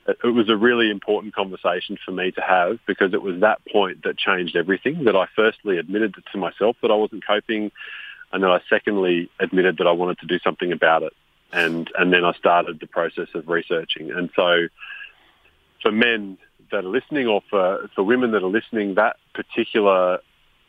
it 0.06 0.32
was 0.32 0.49
a 0.49 0.56
really 0.56 0.90
important 0.90 1.34
conversation 1.34 1.99
for 2.04 2.12
me 2.12 2.30
to 2.30 2.40
have 2.40 2.78
because 2.87 3.14
it 3.14 3.22
was 3.22 3.40
that 3.40 3.61
point 3.66 4.04
that 4.04 4.16
changed 4.16 4.54
everything. 4.54 5.04
That 5.04 5.16
I 5.16 5.26
firstly 5.34 5.78
admitted 5.78 6.14
to 6.32 6.38
myself 6.38 6.76
that 6.82 6.92
I 6.92 6.94
wasn't 6.94 7.26
coping, 7.26 7.72
and 8.32 8.44
then 8.44 8.50
I 8.50 8.61
secondly 8.70 9.28
admitted 9.40 9.78
that 9.78 9.88
I 9.88 9.92
wanted 9.92 10.20
to 10.20 10.26
do 10.26 10.38
something 10.38 10.70
about 10.70 11.02
it. 11.02 11.12
And 11.52 11.90
and 11.99 12.12
then 12.12 12.25
I 12.25 12.32
started 12.34 12.78
the 12.78 12.87
process 12.87 13.28
of 13.34 13.49
researching. 13.49 14.12
And 14.12 14.30
so 14.37 14.68
for 15.82 15.90
men 15.90 16.38
that 16.73 16.85
are 16.85 16.88
listening 16.88 17.29
or 17.29 17.43
for, 17.49 17.88
for 17.95 18.02
women 18.02 18.33
that 18.33 18.43
are 18.43 18.50
listening, 18.50 18.97
that 18.97 19.17
particular 19.35 20.19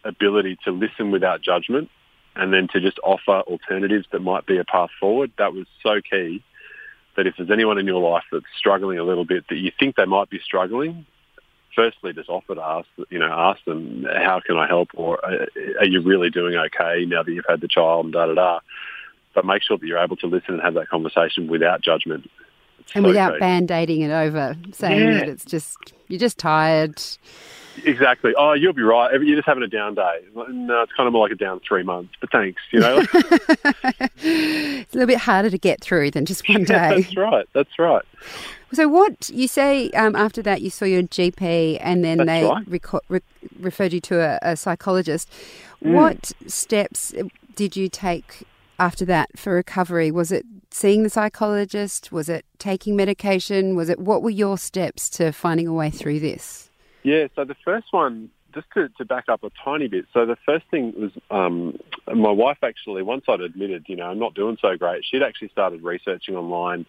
ability 0.03 0.57
to 0.65 0.71
listen 0.71 1.11
without 1.11 1.41
judgment 1.41 1.89
and 2.35 2.53
then 2.53 2.67
to 2.73 2.79
just 2.79 2.99
offer 3.03 3.41
alternatives 3.41 4.05
that 4.11 4.19
might 4.19 4.45
be 4.45 4.57
a 4.57 4.63
path 4.63 4.89
forward, 4.99 5.31
that 5.37 5.53
was 5.53 5.65
so 5.81 6.01
key 6.01 6.43
that 7.15 7.27
if 7.27 7.35
there's 7.37 7.51
anyone 7.51 7.77
in 7.77 7.85
your 7.85 8.01
life 8.01 8.23
that's 8.31 8.45
struggling 8.57 8.97
a 8.97 9.03
little 9.03 9.25
bit, 9.25 9.45
that 9.49 9.55
you 9.55 9.71
think 9.79 9.95
they 9.95 10.05
might 10.05 10.29
be 10.29 10.39
struggling, 10.43 11.05
firstly, 11.75 12.13
just 12.13 12.29
offer 12.29 12.55
to 12.55 12.61
ask, 12.61 12.87
you 13.09 13.19
know, 13.19 13.31
ask 13.31 13.63
them, 13.65 14.05
how 14.11 14.41
can 14.45 14.57
I 14.57 14.67
help? 14.67 14.89
Or 14.95 15.23
are 15.23 15.85
you 15.85 16.01
really 16.01 16.29
doing 16.29 16.55
okay 16.55 17.05
now 17.05 17.23
that 17.23 17.31
you've 17.31 17.45
had 17.47 17.61
the 17.61 17.67
child 17.67 18.05
and 18.05 18.13
da 18.13 18.25
da 18.27 18.33
da? 18.33 18.59
But 19.35 19.45
make 19.45 19.63
sure 19.63 19.77
that 19.77 19.85
you're 19.85 19.99
able 19.99 20.17
to 20.17 20.27
listen 20.27 20.55
and 20.55 20.63
have 20.63 20.75
that 20.75 20.89
conversation 20.89 21.47
without 21.47 21.81
judgment. 21.81 22.29
And 22.95 23.03
so 23.03 23.07
without 23.09 23.39
band-aiding 23.39 24.01
it 24.01 24.11
over, 24.11 24.55
saying 24.71 24.99
yeah. 24.99 25.19
that 25.19 25.29
it's 25.29 25.45
just, 25.45 25.77
you're 26.07 26.19
just 26.19 26.37
tired. 26.37 27.01
Exactly. 27.85 28.33
Oh, 28.37 28.53
you'll 28.53 28.73
be 28.73 28.83
right. 28.83 29.11
You're 29.21 29.35
just 29.35 29.47
having 29.47 29.63
a 29.63 29.67
down 29.67 29.95
day. 29.95 30.19
No, 30.35 30.81
it's 30.81 30.91
kind 30.93 31.07
of 31.07 31.13
more 31.13 31.23
like 31.23 31.31
a 31.31 31.35
down 31.35 31.59
three 31.67 31.83
months. 31.83 32.13
But 32.19 32.31
thanks. 32.31 32.61
You 32.71 32.79
know, 32.79 32.99
it's 33.13 34.93
a 34.93 34.97
little 34.97 35.07
bit 35.07 35.19
harder 35.19 35.49
to 35.49 35.57
get 35.57 35.81
through 35.81 36.11
than 36.11 36.25
just 36.25 36.47
one 36.47 36.63
day. 36.65 36.73
Yeah, 36.75 36.95
that's 36.95 37.17
right. 37.17 37.49
That's 37.53 37.79
right. 37.79 38.03
So, 38.73 38.87
what 38.87 39.29
you 39.29 39.47
say 39.47 39.89
um, 39.91 40.15
after 40.15 40.41
that? 40.43 40.61
You 40.61 40.69
saw 40.69 40.85
your 40.85 41.03
GP, 41.03 41.79
and 41.81 42.03
then 42.03 42.19
that's 42.19 42.27
they 42.27 42.43
right. 42.45 42.69
reco- 42.69 43.01
re- 43.09 43.21
referred 43.59 43.93
you 43.93 44.01
to 44.01 44.19
a, 44.19 44.39
a 44.51 44.55
psychologist. 44.55 45.31
Mm. 45.83 45.93
What 45.93 46.31
steps 46.47 47.13
did 47.55 47.75
you 47.75 47.89
take 47.89 48.43
after 48.79 49.05
that 49.05 49.37
for 49.37 49.53
recovery? 49.53 50.11
Was 50.11 50.31
it 50.31 50.45
seeing 50.73 51.03
the 51.03 51.09
psychologist? 51.09 52.11
Was 52.11 52.27
it 52.29 52.45
taking 52.57 52.95
medication? 52.95 53.75
Was 53.75 53.89
it 53.89 53.99
what 53.99 54.23
were 54.23 54.29
your 54.29 54.57
steps 54.57 55.09
to 55.11 55.31
finding 55.31 55.67
a 55.67 55.73
way 55.73 55.89
through 55.89 56.19
this? 56.19 56.69
Yeah, 57.03 57.27
so 57.35 57.43
the 57.43 57.55
first 57.63 57.87
one, 57.91 58.29
just 58.53 58.67
to, 58.73 58.89
to 58.97 59.05
back 59.05 59.25
up 59.29 59.43
a 59.43 59.51
tiny 59.63 59.87
bit. 59.87 60.05
So 60.13 60.25
the 60.25 60.37
first 60.45 60.65
thing 60.71 60.93
was 60.97 61.11
um, 61.29 61.77
my 62.07 62.31
wife 62.31 62.59
actually, 62.63 63.03
once 63.03 63.25
I'd 63.27 63.41
admitted, 63.41 63.85
you 63.87 63.95
know, 63.95 64.05
I'm 64.05 64.19
not 64.19 64.33
doing 64.33 64.57
so 64.61 64.77
great, 64.77 65.03
she'd 65.05 65.23
actually 65.23 65.49
started 65.49 65.83
researching 65.83 66.35
online 66.35 66.85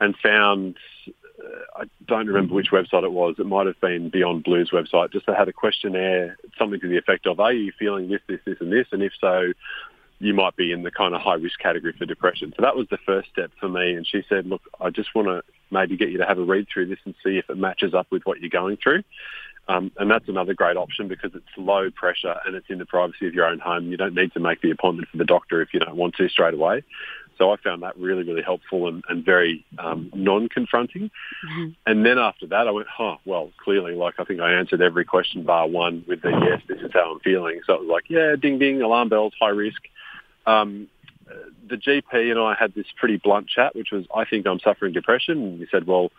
and 0.00 0.16
found, 0.16 0.76
uh, 1.06 1.82
I 1.82 1.84
don't 2.06 2.26
remember 2.26 2.54
which 2.54 2.70
website 2.72 3.04
it 3.04 3.12
was, 3.12 3.36
it 3.38 3.46
might 3.46 3.66
have 3.66 3.80
been 3.80 4.08
Beyond 4.08 4.42
Blue's 4.42 4.70
website, 4.70 5.12
just 5.12 5.26
they 5.26 5.34
had 5.34 5.48
a 5.48 5.52
questionnaire, 5.52 6.36
something 6.58 6.80
to 6.80 6.88
the 6.88 6.98
effect 6.98 7.26
of, 7.26 7.38
are 7.38 7.52
you 7.52 7.72
feeling 7.78 8.08
this, 8.08 8.20
this, 8.26 8.40
this 8.44 8.56
and 8.60 8.72
this? 8.72 8.86
And 8.90 9.02
if 9.02 9.12
so, 9.20 9.52
you 10.24 10.32
might 10.32 10.56
be 10.56 10.72
in 10.72 10.82
the 10.82 10.90
kind 10.90 11.14
of 11.14 11.20
high 11.20 11.34
risk 11.34 11.58
category 11.58 11.92
for 11.92 12.06
depression. 12.06 12.52
So 12.56 12.62
that 12.62 12.76
was 12.76 12.86
the 12.90 12.98
first 13.04 13.28
step 13.30 13.50
for 13.60 13.68
me. 13.68 13.92
And 13.92 14.06
she 14.06 14.24
said, 14.26 14.46
look, 14.46 14.62
I 14.80 14.88
just 14.88 15.14
want 15.14 15.28
to 15.28 15.42
maybe 15.70 15.98
get 15.98 16.08
you 16.08 16.18
to 16.18 16.24
have 16.24 16.38
a 16.38 16.44
read 16.44 16.66
through 16.72 16.86
this 16.86 16.98
and 17.04 17.14
see 17.22 17.36
if 17.36 17.50
it 17.50 17.58
matches 17.58 17.92
up 17.92 18.06
with 18.10 18.24
what 18.24 18.40
you're 18.40 18.48
going 18.48 18.78
through. 18.82 19.02
Um, 19.68 19.92
and 19.98 20.10
that's 20.10 20.28
another 20.28 20.54
great 20.54 20.76
option 20.76 21.08
because 21.08 21.32
it's 21.34 21.44
low 21.58 21.90
pressure 21.90 22.36
and 22.46 22.54
it's 22.54 22.68
in 22.70 22.78
the 22.78 22.86
privacy 22.86 23.26
of 23.26 23.34
your 23.34 23.46
own 23.46 23.58
home. 23.58 23.90
You 23.90 23.98
don't 23.98 24.14
need 24.14 24.32
to 24.32 24.40
make 24.40 24.62
the 24.62 24.70
appointment 24.70 25.08
for 25.08 25.18
the 25.18 25.24
doctor 25.24 25.60
if 25.60 25.74
you 25.74 25.80
don't 25.80 25.96
want 25.96 26.14
to 26.16 26.28
straight 26.28 26.54
away. 26.54 26.84
So 27.36 27.50
I 27.50 27.56
found 27.56 27.82
that 27.82 27.96
really, 27.98 28.22
really 28.22 28.42
helpful 28.42 28.88
and, 28.88 29.02
and 29.08 29.24
very 29.24 29.64
um, 29.78 30.10
non-confronting. 30.14 31.10
Mm-hmm. 31.48 31.70
And 31.84 32.06
then 32.06 32.18
after 32.18 32.46
that, 32.46 32.68
I 32.68 32.70
went, 32.70 32.86
oh, 32.98 33.16
well, 33.24 33.50
clearly, 33.62 33.94
like 33.94 34.14
I 34.18 34.24
think 34.24 34.40
I 34.40 34.52
answered 34.52 34.80
every 34.80 35.04
question 35.04 35.42
bar 35.42 35.66
one 35.66 36.04
with 36.06 36.22
the 36.22 36.30
yes, 36.30 36.62
this 36.68 36.80
is 36.80 36.92
how 36.92 37.12
I'm 37.12 37.20
feeling. 37.20 37.60
So 37.66 37.74
it 37.74 37.80
was 37.80 37.90
like, 37.90 38.04
yeah, 38.08 38.36
ding, 38.40 38.58
ding, 38.58 38.80
alarm 38.82 39.08
bells, 39.08 39.34
high 39.40 39.48
risk. 39.48 39.82
Um, 40.46 40.88
the 41.68 41.76
GP 41.76 42.30
and 42.30 42.38
I 42.38 42.54
had 42.58 42.74
this 42.74 42.86
pretty 42.96 43.16
blunt 43.16 43.48
chat, 43.48 43.74
which 43.74 43.90
was, 43.90 44.04
I 44.14 44.24
think 44.24 44.46
I'm 44.46 44.60
suffering 44.60 44.92
depression. 44.92 45.42
And 45.42 45.58
he 45.58 45.66
said, 45.70 45.86
well, 45.86 46.10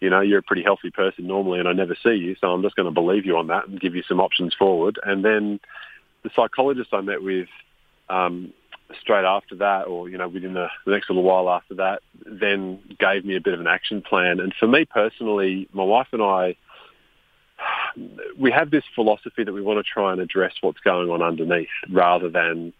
you 0.00 0.10
know, 0.10 0.20
you're 0.20 0.40
a 0.40 0.42
pretty 0.42 0.62
healthy 0.62 0.90
person 0.90 1.26
normally 1.26 1.60
and 1.60 1.68
I 1.68 1.72
never 1.72 1.96
see 2.02 2.14
you, 2.14 2.36
so 2.40 2.48
I'm 2.48 2.62
just 2.62 2.74
going 2.74 2.86
to 2.86 2.92
believe 2.92 3.24
you 3.24 3.36
on 3.36 3.46
that 3.46 3.68
and 3.68 3.80
give 3.80 3.94
you 3.94 4.02
some 4.08 4.20
options 4.20 4.52
forward. 4.52 4.98
And 5.02 5.24
then 5.24 5.60
the 6.24 6.30
psychologist 6.34 6.90
I 6.92 7.00
met 7.00 7.22
with 7.22 7.48
um, 8.08 8.52
straight 9.00 9.24
after 9.24 9.54
that, 9.56 9.86
or, 9.86 10.08
you 10.08 10.18
know, 10.18 10.28
within 10.28 10.54
the, 10.54 10.66
the 10.84 10.92
next 10.92 11.08
little 11.08 11.22
while 11.22 11.48
after 11.48 11.74
that, 11.74 12.02
then 12.26 12.80
gave 12.98 13.24
me 13.24 13.36
a 13.36 13.40
bit 13.40 13.54
of 13.54 13.60
an 13.60 13.66
action 13.66 14.02
plan. 14.02 14.40
And 14.40 14.52
for 14.58 14.66
me 14.66 14.84
personally, 14.84 15.68
my 15.72 15.84
wife 15.84 16.08
and 16.12 16.22
I, 16.22 16.56
we 18.38 18.50
have 18.50 18.70
this 18.70 18.84
philosophy 18.94 19.44
that 19.44 19.52
we 19.52 19.62
want 19.62 19.78
to 19.78 19.88
try 19.88 20.12
and 20.12 20.20
address 20.20 20.54
what's 20.62 20.80
going 20.80 21.10
on 21.10 21.22
underneath 21.22 21.68
rather 21.90 22.28
than 22.28 22.72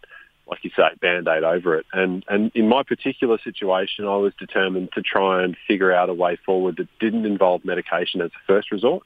like 0.52 0.64
you 0.64 0.70
say, 0.76 0.82
band-aid 1.00 1.44
over 1.44 1.78
it. 1.78 1.86
And, 1.94 2.22
and 2.28 2.52
in 2.54 2.68
my 2.68 2.82
particular 2.82 3.38
situation, 3.42 4.06
I 4.06 4.16
was 4.16 4.34
determined 4.38 4.90
to 4.92 5.00
try 5.00 5.42
and 5.42 5.56
figure 5.66 5.90
out 5.90 6.10
a 6.10 6.14
way 6.14 6.36
forward 6.44 6.76
that 6.76 6.88
didn't 7.00 7.24
involve 7.24 7.64
medication 7.64 8.20
as 8.20 8.30
a 8.30 8.46
first 8.46 8.70
resort. 8.70 9.02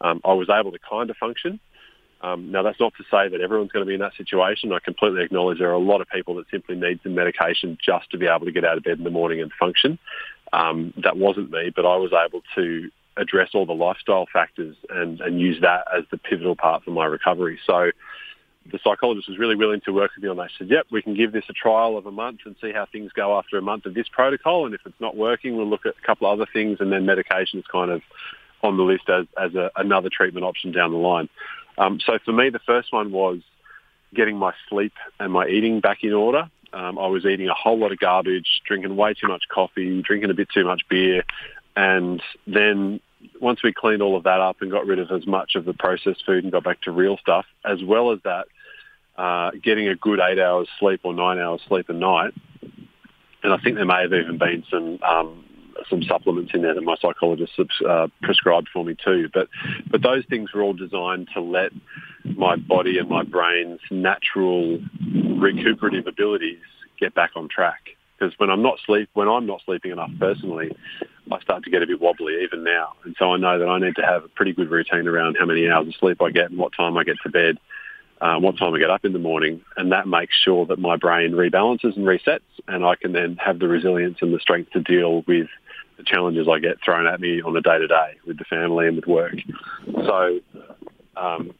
Um, 0.00 0.20
I 0.24 0.32
was 0.32 0.48
able 0.50 0.72
to 0.72 0.80
kind 0.80 1.08
of 1.08 1.16
function. 1.16 1.60
Um, 2.20 2.50
now, 2.50 2.62
that's 2.64 2.80
not 2.80 2.94
to 2.96 3.04
say 3.04 3.28
that 3.28 3.40
everyone's 3.40 3.70
going 3.70 3.84
to 3.84 3.88
be 3.88 3.94
in 3.94 4.00
that 4.00 4.16
situation. 4.16 4.72
I 4.72 4.80
completely 4.80 5.22
acknowledge 5.22 5.58
there 5.60 5.70
are 5.70 5.84
a 5.84 5.90
lot 5.92 6.00
of 6.00 6.08
people 6.08 6.34
that 6.36 6.46
simply 6.50 6.74
need 6.74 6.98
some 7.04 7.14
medication 7.14 7.78
just 7.84 8.10
to 8.10 8.18
be 8.18 8.26
able 8.26 8.46
to 8.46 8.52
get 8.52 8.64
out 8.64 8.76
of 8.76 8.82
bed 8.82 8.98
in 8.98 9.04
the 9.04 9.10
morning 9.10 9.40
and 9.40 9.52
function. 9.52 10.00
Um, 10.52 10.92
that 11.04 11.16
wasn't 11.16 11.52
me, 11.52 11.70
but 11.74 11.86
I 11.86 11.96
was 11.96 12.12
able 12.12 12.42
to 12.56 12.90
address 13.16 13.50
all 13.54 13.66
the 13.66 13.72
lifestyle 13.72 14.26
factors 14.32 14.74
and, 14.90 15.20
and 15.20 15.40
use 15.40 15.60
that 15.60 15.84
as 15.96 16.04
the 16.10 16.18
pivotal 16.18 16.56
part 16.56 16.82
for 16.82 16.90
my 16.90 17.04
recovery. 17.04 17.60
So 17.66 17.92
the 18.70 18.78
psychologist 18.84 19.28
was 19.28 19.38
really 19.38 19.56
willing 19.56 19.80
to 19.84 19.92
work 19.92 20.12
with 20.14 20.22
me 20.22 20.30
on 20.30 20.36
that. 20.36 20.50
She 20.50 20.58
said, 20.58 20.70
yep, 20.70 20.86
we 20.90 21.02
can 21.02 21.14
give 21.14 21.32
this 21.32 21.44
a 21.48 21.52
trial 21.52 21.96
of 21.96 22.06
a 22.06 22.10
month 22.10 22.40
and 22.44 22.54
see 22.60 22.72
how 22.72 22.86
things 22.86 23.10
go 23.12 23.36
after 23.36 23.58
a 23.58 23.62
month 23.62 23.86
of 23.86 23.94
this 23.94 24.06
protocol. 24.08 24.66
And 24.66 24.74
if 24.74 24.80
it's 24.86 25.00
not 25.00 25.16
working, 25.16 25.56
we'll 25.56 25.68
look 25.68 25.84
at 25.86 25.94
a 26.00 26.06
couple 26.06 26.30
of 26.30 26.38
other 26.38 26.48
things. 26.52 26.78
And 26.80 26.92
then 26.92 27.04
medication 27.04 27.58
is 27.58 27.66
kind 27.70 27.90
of 27.90 28.02
on 28.62 28.76
the 28.76 28.84
list 28.84 29.08
as, 29.08 29.26
as 29.40 29.54
a, 29.54 29.70
another 29.76 30.08
treatment 30.10 30.44
option 30.44 30.70
down 30.72 30.92
the 30.92 30.96
line. 30.98 31.28
Um, 31.76 31.98
so 32.04 32.18
for 32.24 32.32
me, 32.32 32.50
the 32.50 32.60
first 32.60 32.92
one 32.92 33.10
was 33.10 33.40
getting 34.14 34.36
my 34.36 34.52
sleep 34.68 34.92
and 35.18 35.32
my 35.32 35.46
eating 35.46 35.80
back 35.80 36.04
in 36.04 36.12
order. 36.12 36.48
Um, 36.72 36.98
I 36.98 37.06
was 37.08 37.26
eating 37.26 37.48
a 37.48 37.54
whole 37.54 37.78
lot 37.78 37.92
of 37.92 37.98
garbage, 37.98 38.62
drinking 38.66 38.96
way 38.96 39.14
too 39.14 39.28
much 39.28 39.44
coffee, 39.52 40.02
drinking 40.02 40.30
a 40.30 40.34
bit 40.34 40.48
too 40.54 40.64
much 40.64 40.82
beer. 40.88 41.24
And 41.76 42.22
then 42.46 43.00
once 43.40 43.62
we 43.62 43.72
cleaned 43.72 44.02
all 44.02 44.16
of 44.16 44.24
that 44.24 44.40
up 44.40 44.56
and 44.60 44.70
got 44.70 44.86
rid 44.86 44.98
of 44.98 45.10
as 45.10 45.26
much 45.26 45.54
of 45.54 45.64
the 45.64 45.74
processed 45.74 46.24
food 46.24 46.44
and 46.44 46.52
got 46.52 46.64
back 46.64 46.80
to 46.82 46.90
real 46.90 47.16
stuff, 47.18 47.44
as 47.64 47.82
well 47.82 48.12
as 48.12 48.18
that, 48.24 48.46
uh, 49.16 49.50
getting 49.62 49.88
a 49.88 49.94
good 49.94 50.20
eight 50.20 50.38
hours 50.38 50.68
sleep 50.78 51.00
or 51.04 51.12
nine 51.12 51.38
hours 51.38 51.60
sleep 51.68 51.88
a 51.88 51.92
night, 51.92 52.32
and 53.42 53.52
I 53.52 53.58
think 53.58 53.76
there 53.76 53.84
may 53.84 54.02
have 54.02 54.12
even 54.12 54.38
been 54.38 54.64
some 54.70 54.98
um, 55.02 55.44
some 55.88 56.02
supplements 56.02 56.52
in 56.54 56.62
there 56.62 56.74
that 56.74 56.82
my 56.82 56.96
psychologist 57.00 57.52
uh, 57.88 58.08
prescribed 58.22 58.68
for 58.72 58.84
me 58.84 58.96
too. 59.04 59.28
But 59.32 59.48
but 59.90 60.02
those 60.02 60.24
things 60.28 60.52
were 60.52 60.62
all 60.62 60.72
designed 60.72 61.28
to 61.34 61.40
let 61.40 61.72
my 62.24 62.56
body 62.56 62.98
and 62.98 63.08
my 63.08 63.22
brain's 63.22 63.80
natural 63.90 64.80
recuperative 65.38 66.06
abilities 66.06 66.60
get 66.98 67.14
back 67.14 67.30
on 67.36 67.48
track. 67.48 67.80
Because 68.18 68.38
when 68.38 68.50
I'm 68.50 68.62
not 68.62 68.78
sleep 68.86 69.08
when 69.14 69.28
I'm 69.28 69.46
not 69.46 69.60
sleeping 69.64 69.90
enough 69.90 70.10
personally, 70.18 70.70
I 71.30 71.40
start 71.40 71.64
to 71.64 71.70
get 71.70 71.82
a 71.82 71.86
bit 71.86 72.00
wobbly 72.00 72.42
even 72.42 72.64
now. 72.64 72.94
And 73.04 73.14
so 73.18 73.32
I 73.32 73.36
know 73.36 73.58
that 73.58 73.68
I 73.68 73.78
need 73.78 73.96
to 73.96 74.02
have 74.02 74.24
a 74.24 74.28
pretty 74.28 74.52
good 74.52 74.70
routine 74.70 75.06
around 75.06 75.36
how 75.38 75.46
many 75.46 75.68
hours 75.68 75.88
of 75.88 75.94
sleep 75.96 76.20
I 76.20 76.30
get 76.30 76.50
and 76.50 76.58
what 76.58 76.72
time 76.76 76.96
I 76.96 77.04
get 77.04 77.16
to 77.22 77.30
bed, 77.30 77.58
um, 78.20 78.42
what 78.42 78.58
time 78.58 78.74
I 78.74 78.78
get 78.78 78.90
up 78.90 79.04
in 79.04 79.12
the 79.12 79.18
morning. 79.18 79.62
And 79.76 79.92
that 79.92 80.08
makes 80.08 80.34
sure 80.36 80.66
that 80.66 80.78
my 80.78 80.96
brain 80.96 81.32
rebalances 81.32 81.96
and 81.96 82.06
resets 82.06 82.40
and 82.66 82.84
I 82.84 82.96
can 82.96 83.12
then 83.12 83.36
have 83.36 83.58
the 83.58 83.68
resilience 83.68 84.18
and 84.20 84.34
the 84.34 84.40
strength 84.40 84.72
to 84.72 84.80
deal 84.80 85.22
with 85.26 85.48
the 85.96 86.02
challenges 86.04 86.48
I 86.50 86.58
get 86.58 86.82
thrown 86.84 87.06
at 87.06 87.20
me 87.20 87.40
on 87.42 87.56
a 87.56 87.60
day 87.60 87.78
to 87.78 87.86
day 87.86 88.16
with 88.26 88.38
the 88.38 88.44
family 88.44 88.88
and 88.88 88.96
with 88.96 89.06
work. 89.06 89.34
So 89.86 90.40
um, 91.16 91.52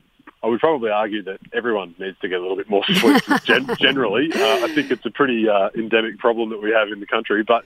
I 0.43 0.49
would 0.49 0.59
probably 0.59 0.91
argue 0.91 1.23
that 1.25 1.39
everyone 1.53 1.95
needs 1.99 2.19
to 2.21 2.29
get 2.29 2.39
a 2.39 2.43
little 2.43 2.57
bit 2.57 2.69
more 2.69 2.83
sleep 2.85 3.23
gen- 3.45 3.69
generally. 3.79 4.31
Uh, 4.35 4.65
I 4.65 4.73
think 4.75 4.91
it's 4.91 5.07
a 5.07 5.11
pretty 5.11 5.49
uh, 5.49 5.71
endemic 5.77 6.19
problem 6.19 6.51
that 6.51 6.61
we 6.61 6.71
have 6.73 6.89
in 6.89 6.99
the 6.99 7.07
country, 7.07 7.45
but 7.45 7.65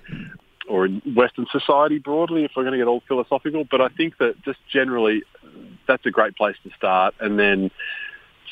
or 0.69 0.87
in 0.87 1.01
Western 1.15 1.47
society 1.51 1.99
broadly, 1.99 2.45
if 2.45 2.53
we're 2.57 2.65
going 2.65 2.73
to 2.73 2.79
get 2.79 2.87
all 2.87 3.03
philosophical. 3.07 3.65
But 3.71 3.81
I 3.81 3.89
think 3.89 4.19
that 4.19 4.43
just 4.45 4.59
generally, 4.71 5.23
that's 5.87 6.05
a 6.07 6.11
great 6.11 6.37
place 6.37 6.57
to 6.65 6.71
start. 6.77 7.15
And 7.21 7.39
then 7.39 7.71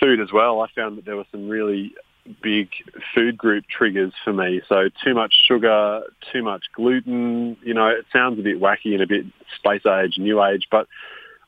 food 0.01 0.21
as 0.21 0.33
well. 0.33 0.61
I 0.61 0.69
found 0.75 0.99
that 0.99 1.05
there 1.05 1.17
were 1.17 1.27
some 1.31 1.49
really 1.49 1.95
big 2.43 2.71
food 3.15 3.37
group 3.37 3.65
triggers 3.69 4.13
for 4.25 4.33
me. 4.33 4.63
So 4.69 4.89
too 5.05 5.15
much 5.15 5.35
sugar, 5.47 6.03
too 6.33 6.43
much 6.43 6.65
gluten. 6.75 7.57
You 7.63 7.75
know, 7.75 7.89
it 7.89 8.07
sounds 8.13 8.39
a 8.39 8.43
bit 8.43 8.61
wacky 8.61 8.93
and 8.95 9.03
a 9.03 9.07
bit 9.07 9.27
space 9.57 9.85
age, 9.87 10.19
new 10.19 10.43
age, 10.43 10.69
but 10.71 10.89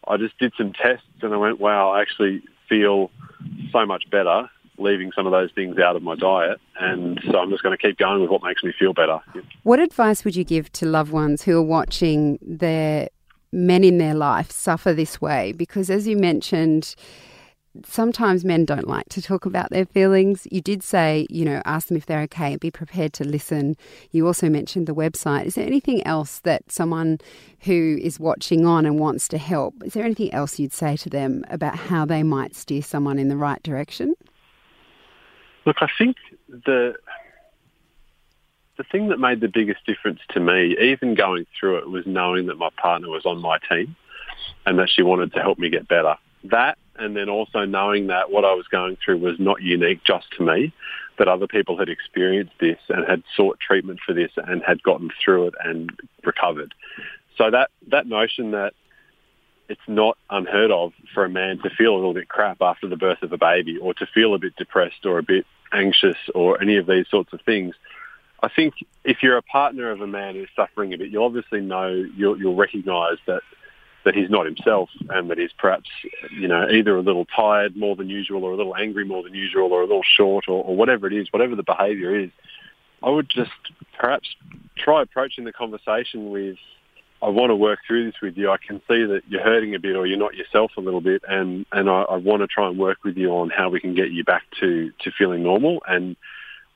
I 0.07 0.17
just 0.17 0.39
did 0.39 0.53
some 0.57 0.73
tests 0.73 1.07
and 1.23 1.33
I 1.33 1.37
went, 1.37 1.61
wow, 1.61 1.91
I 1.91 2.03
actually 2.03 2.43
feel 2.69 3.11
so 3.73 3.87
much 3.87 4.09
better 4.11 4.49
leaving 4.79 5.13
some 5.13 5.27
of 5.27 5.33
those 5.33 5.51
things 5.53 5.79
out 5.79 5.97
of 5.97 6.03
my 6.03 6.15
diet. 6.17 6.61
And 6.79 7.21
so 7.31 7.39
I'm 7.39 7.51
just 7.51 7.63
going 7.63 7.77
to 7.77 7.83
keep 7.83 7.99
going 7.99 8.23
with 8.23 8.31
what 8.31 8.43
makes 8.43 8.63
me 8.63 8.73
feel 8.79 8.93
better. 8.93 9.21
What 9.63 9.81
advice 9.81 10.25
would 10.25 10.37
you 10.37 10.45
give 10.45 10.73
to 10.73 10.87
loved 10.87 11.13
ones 11.13 11.43
who 11.43 11.57
are 11.59 11.63
watching 11.63 12.39
their 12.43 13.09
men 13.53 13.85
in 13.85 13.99
their 13.99 14.15
life 14.15 14.51
suffer 14.51 14.93
this 14.93 15.21
way? 15.21 15.53
Because 15.53 15.91
as 15.91 16.07
you 16.07 16.17
mentioned, 16.17 16.95
sometimes 17.85 18.45
men 18.45 18.65
don't 18.65 18.89
like 18.89 19.09
to 19.11 19.23
talk 19.23 19.47
about 19.47 19.71
their 19.71 19.87
feelings. 19.87 20.47
You 20.51 20.61
did 20.61 20.83
say, 20.83 21.27
you 21.29 21.45
know, 21.45 21.63
ask 21.65 21.89
them 21.89 21.97
if 21.97 22.07
they're 22.07 22.23
okay 22.23 22.53
and 22.53 22.61
be 22.61 22.71
prepared 22.71 23.13
to 23.15 23.25
listen. 23.25 23.77
You 24.11 24.27
also 24.27 24.49
mentioned 24.49 24.87
the 24.87 24.95
website. 24.95 25.47
Is 25.47 25.57
there 25.57 25.67
anything 25.67 26.07
else 26.07 26.41
that 26.41 26.71
someone 26.71 27.19
who 27.61 27.99
is 28.01 28.21
watching 28.21 28.67
on 28.67 28.87
and 28.87 28.99
wants 28.99 29.29
to 29.29 29.39
help, 29.39 29.75
is 29.85 29.95
there 29.95 30.05
anything 30.05 30.33
else 30.33 30.59
you'd 30.59 30.73
say 30.73 30.97
to 30.99 31.11
them 31.11 31.45
about 31.51 31.77
how 31.77 32.05
they 32.05 32.23
might 32.23 32.55
steer 32.55 32.83
someone 32.83 33.19
in 33.19 33.29
the 33.29 33.37
right 33.37 33.63
direction? 33.63 34.15
Look, 35.67 35.79
I 35.83 35.89
think 35.99 36.17
the 36.49 36.95
the 38.79 38.85
thing 38.85 39.09
that 39.09 39.19
made 39.19 39.41
the 39.41 39.49
biggest 39.49 39.85
difference 39.87 40.21
to 40.31 40.41
me, 40.41 40.77
even 40.79 41.15
going 41.15 41.47
through 41.59 41.79
it, 41.79 41.91
was 41.91 42.07
knowing 42.07 42.47
that 42.47 42.57
my 42.57 42.69
partner 42.77 43.09
was 43.09 43.25
on 43.27 43.41
my 43.41 43.59
team 43.69 43.97
and 44.65 44.79
that 44.79 44.91
she 44.91 45.03
wanted 45.03 45.33
to 45.33 45.41
help 45.41 45.59
me 45.59 45.71
get 45.71 45.89
better. 45.89 46.17
That 46.45 46.79
and 46.99 47.17
then 47.17 47.29
also 47.29 47.65
knowing 47.65 48.07
that 48.07 48.31
what 48.31 48.45
I 48.45 48.55
was 48.55 48.67
going 48.69 48.97
through 49.05 49.19
was 49.19 49.39
not 49.39 49.61
unique 49.61 50.01
just 50.05 50.27
to 50.37 50.45
me, 50.45 50.73
that 51.19 51.29
other 51.29 51.47
people 51.47 51.79
had 51.79 51.89
experienced 51.89 52.55
this 52.61 52.79
and 52.89 53.07
had 53.07 53.23
sought 53.37 53.59
treatment 53.61 54.01
for 54.05 54.13
this 54.15 54.31
and 54.37 54.63
had 54.63 54.83
gotten 54.83 55.11
through 55.23 55.49
it 55.49 55.55
and 55.63 55.91
recovered. 56.25 56.75
So 57.37 57.51
that, 57.51 57.71
that 57.89 58.07
notion 58.07 58.53
that 58.53 58.73
it's 59.69 59.81
not 59.87 60.17
unheard 60.31 60.71
of 60.71 60.93
for 61.13 61.25
a 61.25 61.29
man 61.29 61.59
to 61.59 61.71
feel 61.71 61.95
a 61.95 61.97
little 61.97 62.15
bit 62.15 62.29
crap 62.29 62.63
after 62.63 62.89
the 62.89 62.97
birth 62.97 63.23
of 63.23 63.33
a 63.33 63.39
baby 63.39 63.79
or 63.79 63.95
to 63.95 64.07
feel 64.07 64.35
a 64.35 64.39
bit 64.39 64.55
depressed 64.57 65.05
or 65.05 65.19
a 65.19 65.23
bit 65.23 65.45
anxious 65.73 66.17
or 66.35 66.61
any 66.61 66.77
of 66.77 66.87
these 66.87 67.07
sorts 67.11 67.33
of 67.33 67.41
things. 67.43 67.75
I 68.43 68.49
think 68.49 68.75
if 69.05 69.23
you're 69.23 69.37
a 69.37 69.43
partner 69.43 69.91
of 69.91 70.01
a 70.01 70.07
man 70.07 70.35
who's 70.35 70.49
suffering 70.55 70.93
a 70.93 70.99
bit, 70.99 71.11
you'll 71.11 71.25
obviously 71.25 71.61
know, 71.61 71.89
you'll, 72.17 72.39
you'll 72.39 72.57
recognise 72.57 73.19
that 73.27 73.43
that 74.05 74.15
he's 74.15 74.31
not 74.31 74.47
himself 74.47 74.89
and 75.11 75.29
that 75.29 75.37
he's 75.37 75.51
perhaps, 75.59 75.91
you 76.31 76.47
know, 76.47 76.69
either 76.71 76.97
a 76.97 77.03
little 77.03 77.25
tired 77.25 77.77
more 77.77 77.97
than 77.97 78.09
usual 78.09 78.45
or 78.45 78.53
a 78.53 78.57
little 78.57 78.77
angry 78.77 79.05
more 79.05 79.25
than 79.25 79.35
usual 79.35 79.73
or 79.73 79.81
a 79.83 79.85
little 79.85 80.05
short 80.05 80.45
or, 80.47 80.63
or 80.63 80.77
whatever 80.77 81.09
it 81.09 81.13
is, 81.13 81.27
whatever 81.33 81.57
the 81.57 81.65
behaviour 81.65 82.17
is, 82.17 82.31
I 83.03 83.11
would 83.11 83.29
just 83.29 83.51
perhaps 83.99 84.29
try 84.79 85.03
approaching 85.03 85.45
the 85.45 85.53
conversation 85.53 86.31
with, 86.31 86.57
I 87.23 87.29
want 87.29 87.51
to 87.51 87.57
work 87.57 87.81
through 87.87 88.07
this 88.07 88.21
with 88.21 88.37
you. 88.37 88.51
I 88.51 88.59
can 88.59 88.81
see 88.89 89.05
that 89.05 89.23
you're 89.29 89.43
hurting 89.43 89.75
a 89.75 89.79
bit 89.79 89.97
or 89.97 90.07
you're 90.07 90.19
not 90.19 90.35
yourself 90.35 90.73
a 90.77 90.81
little 90.81 91.01
bit 91.01 91.23
and, 91.27 91.65
and 91.73 91.89
I, 91.89 92.03
I 92.03 92.17
want 92.17 92.43
to 92.43 92.47
try 92.47 92.69
and 92.69 92.79
work 92.79 93.05
with 93.05 93.17
you 93.17 93.31
on 93.31 93.51
how 93.51 93.71
we 93.71 93.81
can 93.81 93.95
get 93.95 94.11
you 94.11 94.23
back 94.23 94.43
to, 94.61 94.93
to 95.01 95.11
feeling 95.11 95.43
normal 95.43 95.83
and 95.87 96.17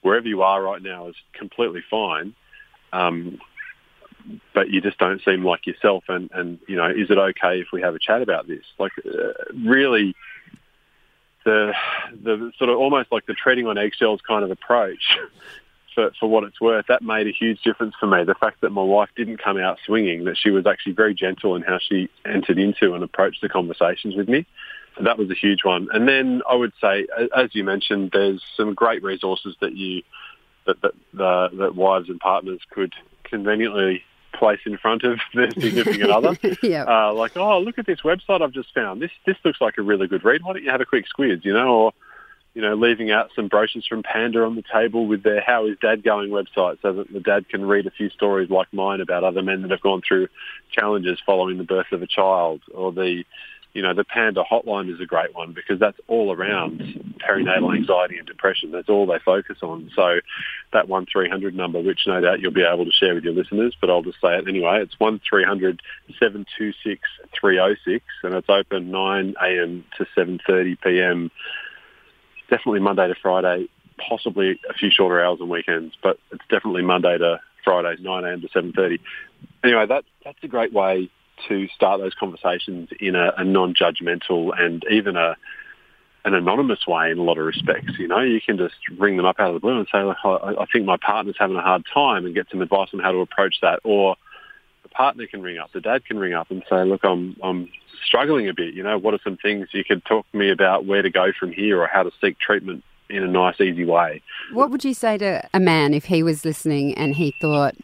wherever 0.02 0.26
you 0.26 0.42
are 0.42 0.62
right 0.62 0.82
now 0.82 1.08
is 1.08 1.14
completely 1.34 1.82
fine. 1.90 2.34
Um, 2.92 3.38
but 4.54 4.70
you 4.70 4.80
just 4.80 4.98
don't 4.98 5.22
seem 5.24 5.44
like 5.44 5.66
yourself. 5.66 6.04
And, 6.08 6.30
and 6.32 6.58
you 6.66 6.76
know, 6.76 6.88
is 6.90 7.10
it 7.10 7.18
okay 7.18 7.60
if 7.60 7.68
we 7.72 7.82
have 7.82 7.94
a 7.94 7.98
chat 7.98 8.22
about 8.22 8.46
this? 8.46 8.64
Like, 8.78 8.92
uh, 8.98 9.32
really, 9.54 10.14
the 11.44 11.72
the 12.22 12.52
sort 12.58 12.70
of 12.70 12.78
almost 12.78 13.10
like 13.10 13.26
the 13.26 13.34
treading 13.34 13.66
on 13.66 13.78
eggshells 13.78 14.20
kind 14.26 14.44
of 14.44 14.50
approach. 14.50 15.18
For, 15.94 16.10
for 16.20 16.28
what 16.28 16.44
it's 16.44 16.60
worth, 16.60 16.86
that 16.88 17.02
made 17.02 17.26
a 17.26 17.32
huge 17.32 17.62
difference 17.62 17.94
for 17.98 18.06
me. 18.06 18.22
The 18.24 18.34
fact 18.34 18.60
that 18.60 18.70
my 18.70 18.82
wife 18.82 19.08
didn't 19.16 19.42
come 19.42 19.58
out 19.58 19.78
swinging, 19.84 20.24
that 20.24 20.36
she 20.36 20.50
was 20.50 20.66
actually 20.66 20.92
very 20.92 21.14
gentle 21.14 21.56
in 21.56 21.62
how 21.62 21.78
she 21.80 22.08
entered 22.24 22.58
into 22.58 22.94
and 22.94 23.02
approached 23.02 23.40
the 23.42 23.48
conversations 23.48 24.14
with 24.14 24.28
me. 24.28 24.46
that 25.02 25.18
was 25.18 25.30
a 25.30 25.34
huge 25.34 25.64
one. 25.64 25.88
And 25.92 26.06
then 26.06 26.42
I 26.48 26.54
would 26.54 26.72
say, 26.80 27.06
as 27.36 27.54
you 27.54 27.64
mentioned, 27.64 28.10
there's 28.12 28.42
some 28.56 28.74
great 28.74 29.02
resources 29.02 29.56
that 29.60 29.76
you 29.76 30.02
that 30.66 30.76
that, 30.82 31.22
uh, 31.22 31.48
that 31.56 31.74
wives 31.74 32.08
and 32.08 32.20
partners 32.20 32.60
could 32.70 32.92
conveniently 33.24 34.04
place 34.32 34.60
in 34.66 34.76
front 34.78 35.02
of 35.04 35.18
their 35.34 35.50
significant 35.58 36.10
other. 36.10 36.36
yeah. 36.62 36.84
Uh, 36.84 37.12
like, 37.12 37.36
oh, 37.36 37.60
look 37.60 37.78
at 37.78 37.86
this 37.86 38.00
website 38.00 38.42
I've 38.42 38.52
just 38.52 38.72
found. 38.74 39.00
This 39.00 39.10
this 39.26 39.36
looks 39.44 39.60
like 39.60 39.78
a 39.78 39.82
really 39.82 40.06
good 40.06 40.24
read. 40.24 40.42
Why 40.42 40.52
don't 40.54 40.62
you 40.62 40.70
have 40.70 40.80
a 40.80 40.86
quick 40.86 41.06
squiz, 41.06 41.44
you 41.44 41.52
know? 41.52 41.68
Or, 41.68 41.92
you 42.54 42.62
know, 42.62 42.74
leaving 42.74 43.10
out 43.10 43.30
some 43.36 43.48
brochures 43.48 43.86
from 43.86 44.02
Panda 44.02 44.42
on 44.44 44.56
the 44.56 44.64
table 44.72 45.06
with 45.06 45.22
their 45.22 45.40
How 45.40 45.66
is 45.66 45.76
Dad 45.80 46.02
Going 46.02 46.30
website 46.30 46.78
so 46.82 46.92
that 46.92 47.12
the 47.12 47.20
dad 47.20 47.48
can 47.48 47.64
read 47.64 47.86
a 47.86 47.90
few 47.90 48.10
stories 48.10 48.50
like 48.50 48.72
mine 48.72 49.00
about 49.00 49.24
other 49.24 49.42
men 49.42 49.62
that 49.62 49.70
have 49.70 49.80
gone 49.80 50.02
through 50.06 50.28
challenges 50.72 51.18
following 51.24 51.58
the 51.58 51.64
birth 51.64 51.92
of 51.92 52.02
a 52.02 52.06
child 52.06 52.60
or 52.74 52.92
the 52.92 53.24
you 53.72 53.82
know, 53.82 53.94
the 53.94 54.04
Panda 54.04 54.42
hotline 54.42 54.92
is 54.92 55.00
a 55.00 55.06
great 55.06 55.34
one 55.34 55.52
because 55.52 55.78
that's 55.78 55.98
all 56.08 56.32
around 56.34 56.80
perinatal 57.20 57.76
anxiety 57.76 58.18
and 58.18 58.26
depression. 58.26 58.72
That's 58.72 58.88
all 58.88 59.06
they 59.06 59.20
focus 59.24 59.58
on. 59.62 59.90
So 59.94 60.20
that 60.72 60.88
1300 60.88 61.54
number, 61.54 61.80
which 61.80 62.00
no 62.06 62.20
doubt 62.20 62.40
you'll 62.40 62.50
be 62.50 62.64
able 62.64 62.84
to 62.84 62.90
share 62.90 63.14
with 63.14 63.22
your 63.22 63.32
listeners, 63.32 63.76
but 63.80 63.88
I'll 63.88 64.02
just 64.02 64.20
say 64.20 64.36
it 64.36 64.48
anyway. 64.48 64.80
It's 64.82 64.98
1300 64.98 65.82
726 66.18 67.00
306 67.32 68.04
and 68.24 68.34
it's 68.34 68.48
open 68.48 68.90
9am 68.90 69.84
to 69.98 70.06
7.30pm. 70.16 71.30
Definitely 72.50 72.80
Monday 72.80 73.08
to 73.08 73.14
Friday, 73.14 73.68
possibly 74.08 74.60
a 74.68 74.74
few 74.74 74.90
shorter 74.90 75.24
hours 75.24 75.40
on 75.40 75.48
weekends, 75.48 75.94
but 76.02 76.18
it's 76.32 76.44
definitely 76.50 76.82
Monday 76.82 77.16
to 77.16 77.40
Friday, 77.64 78.02
9am 78.02 78.42
to 78.42 78.48
7.30. 78.48 78.98
Anyway, 79.64 79.86
that, 79.86 80.04
that's 80.24 80.38
a 80.42 80.48
great 80.48 80.72
way 80.72 81.10
to 81.48 81.68
start 81.68 82.00
those 82.00 82.14
conversations 82.14 82.90
in 82.98 83.14
a, 83.14 83.32
a 83.36 83.44
non-judgmental 83.44 84.50
and 84.58 84.84
even 84.90 85.16
a 85.16 85.36
an 86.22 86.34
anonymous 86.34 86.86
way 86.86 87.10
in 87.10 87.18
a 87.18 87.22
lot 87.22 87.38
of 87.38 87.46
respects. 87.46 87.92
You 87.98 88.06
know, 88.06 88.20
you 88.20 88.40
can 88.44 88.58
just 88.58 88.74
ring 88.98 89.16
them 89.16 89.24
up 89.24 89.36
out 89.38 89.48
of 89.48 89.54
the 89.54 89.60
blue 89.60 89.78
and 89.78 89.88
say, 89.90 90.02
"Look, 90.02 90.18
I, 90.22 90.54
I 90.60 90.66
think 90.70 90.84
my 90.84 90.98
partner's 90.98 91.36
having 91.38 91.56
a 91.56 91.62
hard 91.62 91.84
time," 91.92 92.26
and 92.26 92.34
get 92.34 92.46
some 92.50 92.60
advice 92.60 92.88
on 92.92 93.00
how 93.00 93.12
to 93.12 93.20
approach 93.20 93.56
that. 93.62 93.80
Or 93.84 94.16
partner 94.92 95.26
can 95.26 95.42
ring 95.42 95.58
up, 95.58 95.72
the 95.72 95.80
dad 95.80 96.04
can 96.04 96.18
ring 96.18 96.34
up 96.34 96.50
and 96.50 96.62
say, 96.68 96.84
"Look, 96.84 97.04
I'm 97.04 97.36
I'm 97.42 97.68
struggling 98.04 98.48
a 98.48 98.54
bit. 98.54 98.74
You 98.74 98.82
know, 98.82 98.98
what 98.98 99.14
are 99.14 99.20
some 99.22 99.36
things 99.36 99.68
you 99.72 99.84
could 99.84 100.04
talk 100.04 100.30
to 100.32 100.36
me 100.36 100.50
about 100.50 100.86
where 100.86 101.02
to 101.02 101.10
go 101.10 101.32
from 101.38 101.52
here, 101.52 101.80
or 101.80 101.86
how 101.86 102.02
to 102.02 102.10
seek 102.20 102.38
treatment 102.38 102.84
in 103.08 103.22
a 103.22 103.28
nice, 103.28 103.60
easy 103.60 103.84
way?" 103.84 104.22
What 104.52 104.70
would 104.70 104.84
you 104.84 104.94
say 104.94 105.18
to 105.18 105.48
a 105.54 105.60
man 105.60 105.94
if 105.94 106.06
he 106.06 106.22
was 106.22 106.44
listening 106.44 106.94
and 106.94 107.14
he 107.14 107.34
thought? 107.40 107.74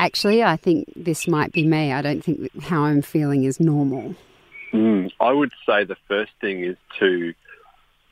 actually, 0.00 0.42
I 0.42 0.56
think 0.56 0.90
this 0.96 1.28
might 1.28 1.52
be 1.52 1.64
me. 1.64 1.92
I 1.92 2.02
don't 2.02 2.24
think 2.24 2.50
how 2.62 2.84
I'm 2.84 3.02
feeling 3.02 3.44
is 3.44 3.60
normal. 3.60 4.16
Mm, 4.72 5.10
I 5.20 5.32
would 5.32 5.52
say 5.66 5.84
the 5.84 5.96
first 6.08 6.32
thing 6.40 6.64
is 6.64 6.76
to 6.98 7.34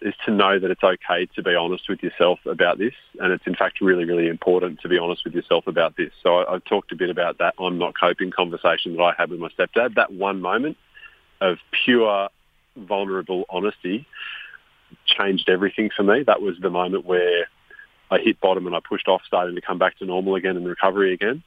is 0.00 0.14
to 0.24 0.30
know 0.30 0.58
that 0.58 0.70
it's 0.70 0.82
okay 0.82 1.26
to 1.34 1.42
be 1.42 1.54
honest 1.54 1.88
with 1.88 2.02
yourself 2.02 2.38
about 2.46 2.78
this, 2.78 2.94
and 3.18 3.32
it's 3.32 3.46
in 3.46 3.54
fact 3.54 3.80
really, 3.80 4.04
really 4.04 4.28
important 4.28 4.80
to 4.80 4.88
be 4.88 4.98
honest 4.98 5.24
with 5.24 5.34
yourself 5.34 5.66
about 5.66 5.96
this. 5.96 6.10
So 6.22 6.46
I, 6.46 6.52
have 6.52 6.64
talked 6.64 6.92
a 6.92 6.96
bit 6.96 7.10
about 7.10 7.38
that 7.38 7.54
I'm 7.58 7.78
not 7.78 7.94
coping 7.98 8.30
conversation 8.30 8.96
that 8.96 9.02
I 9.02 9.14
had 9.16 9.30
with 9.30 9.40
my 9.40 9.48
stepdad. 9.48 9.94
That 9.94 10.12
one 10.12 10.40
moment 10.40 10.76
of 11.40 11.58
pure, 11.84 12.28
vulnerable 12.76 13.44
honesty 13.50 14.06
changed 15.04 15.48
everything 15.48 15.90
for 15.94 16.02
me. 16.02 16.22
That 16.22 16.40
was 16.40 16.56
the 16.60 16.70
moment 16.70 17.04
where 17.04 17.48
I 18.10 18.18
hit 18.18 18.40
bottom 18.40 18.66
and 18.66 18.74
I 18.74 18.80
pushed 18.80 19.08
off, 19.08 19.22
starting 19.26 19.54
to 19.54 19.60
come 19.60 19.78
back 19.78 19.98
to 19.98 20.04
normal 20.04 20.34
again 20.34 20.56
and 20.56 20.66
recovery 20.66 21.12
again. 21.12 21.42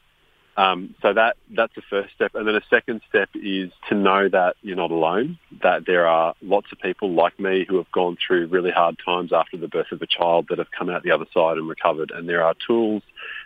Um, 0.57 0.95
so 1.01 1.13
that 1.13 1.37
that's 1.55 1.73
the 1.75 1.81
first 1.89 2.13
step, 2.13 2.35
and 2.35 2.45
then 2.45 2.55
a 2.55 2.61
second 2.69 3.01
step 3.07 3.29
is 3.35 3.71
to 3.87 3.95
know 3.95 4.27
that 4.27 4.57
you're 4.61 4.75
not 4.75 4.91
alone. 4.91 5.39
That 5.63 5.85
there 5.85 6.07
are 6.07 6.35
lots 6.41 6.71
of 6.73 6.79
people 6.79 7.11
like 7.11 7.39
me 7.39 7.65
who 7.67 7.77
have 7.77 7.89
gone 7.91 8.17
through 8.25 8.47
really 8.47 8.71
hard 8.71 8.97
times 9.03 9.31
after 9.31 9.55
the 9.55 9.69
birth 9.69 9.93
of 9.93 10.01
a 10.01 10.07
child 10.07 10.47
that 10.49 10.57
have 10.57 10.69
come 10.77 10.89
out 10.89 11.03
the 11.03 11.11
other 11.11 11.25
side 11.33 11.57
and 11.57 11.69
recovered. 11.69 12.11
And 12.11 12.27
there 12.27 12.43
are 12.43 12.53
tools, 12.67 13.01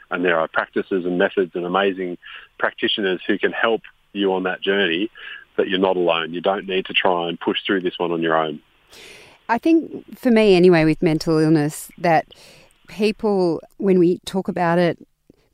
and 0.10 0.26
there 0.26 0.40
are 0.40 0.48
practices 0.48 1.06
and 1.06 1.20
methods 1.20 1.52
and 1.54 1.64
amazing 1.64 2.18
practitioners 2.58 3.22
who 3.28 3.38
can 3.38 3.52
help 3.52 3.82
you 4.14 4.34
on 4.34 4.44
that 4.44 4.62
journey. 4.62 5.12
That 5.58 5.70
you're 5.70 5.80
not 5.80 5.98
alone. 5.98 6.34
You 6.34 6.42
don't 6.42 6.68
need 6.68 6.88
to 6.88 6.94
try 6.94 7.30
and 7.30 7.40
push 7.40 7.60
through 7.66 7.82
this 7.82 8.00
one 8.00 8.12
on 8.12 8.22
your 8.24 8.36
own. 8.36 8.60
I 9.48 9.60
think 9.60 10.18
for 10.18 10.32
me, 10.32 10.56
anyway, 10.56 10.86
with 10.86 11.04
mental 11.04 11.38
illness, 11.38 11.92
that 12.00 12.34
people, 12.88 13.62
when 13.78 14.00
we 14.00 14.18
talk 14.26 14.48
about 14.48 14.80
it, 14.80 14.98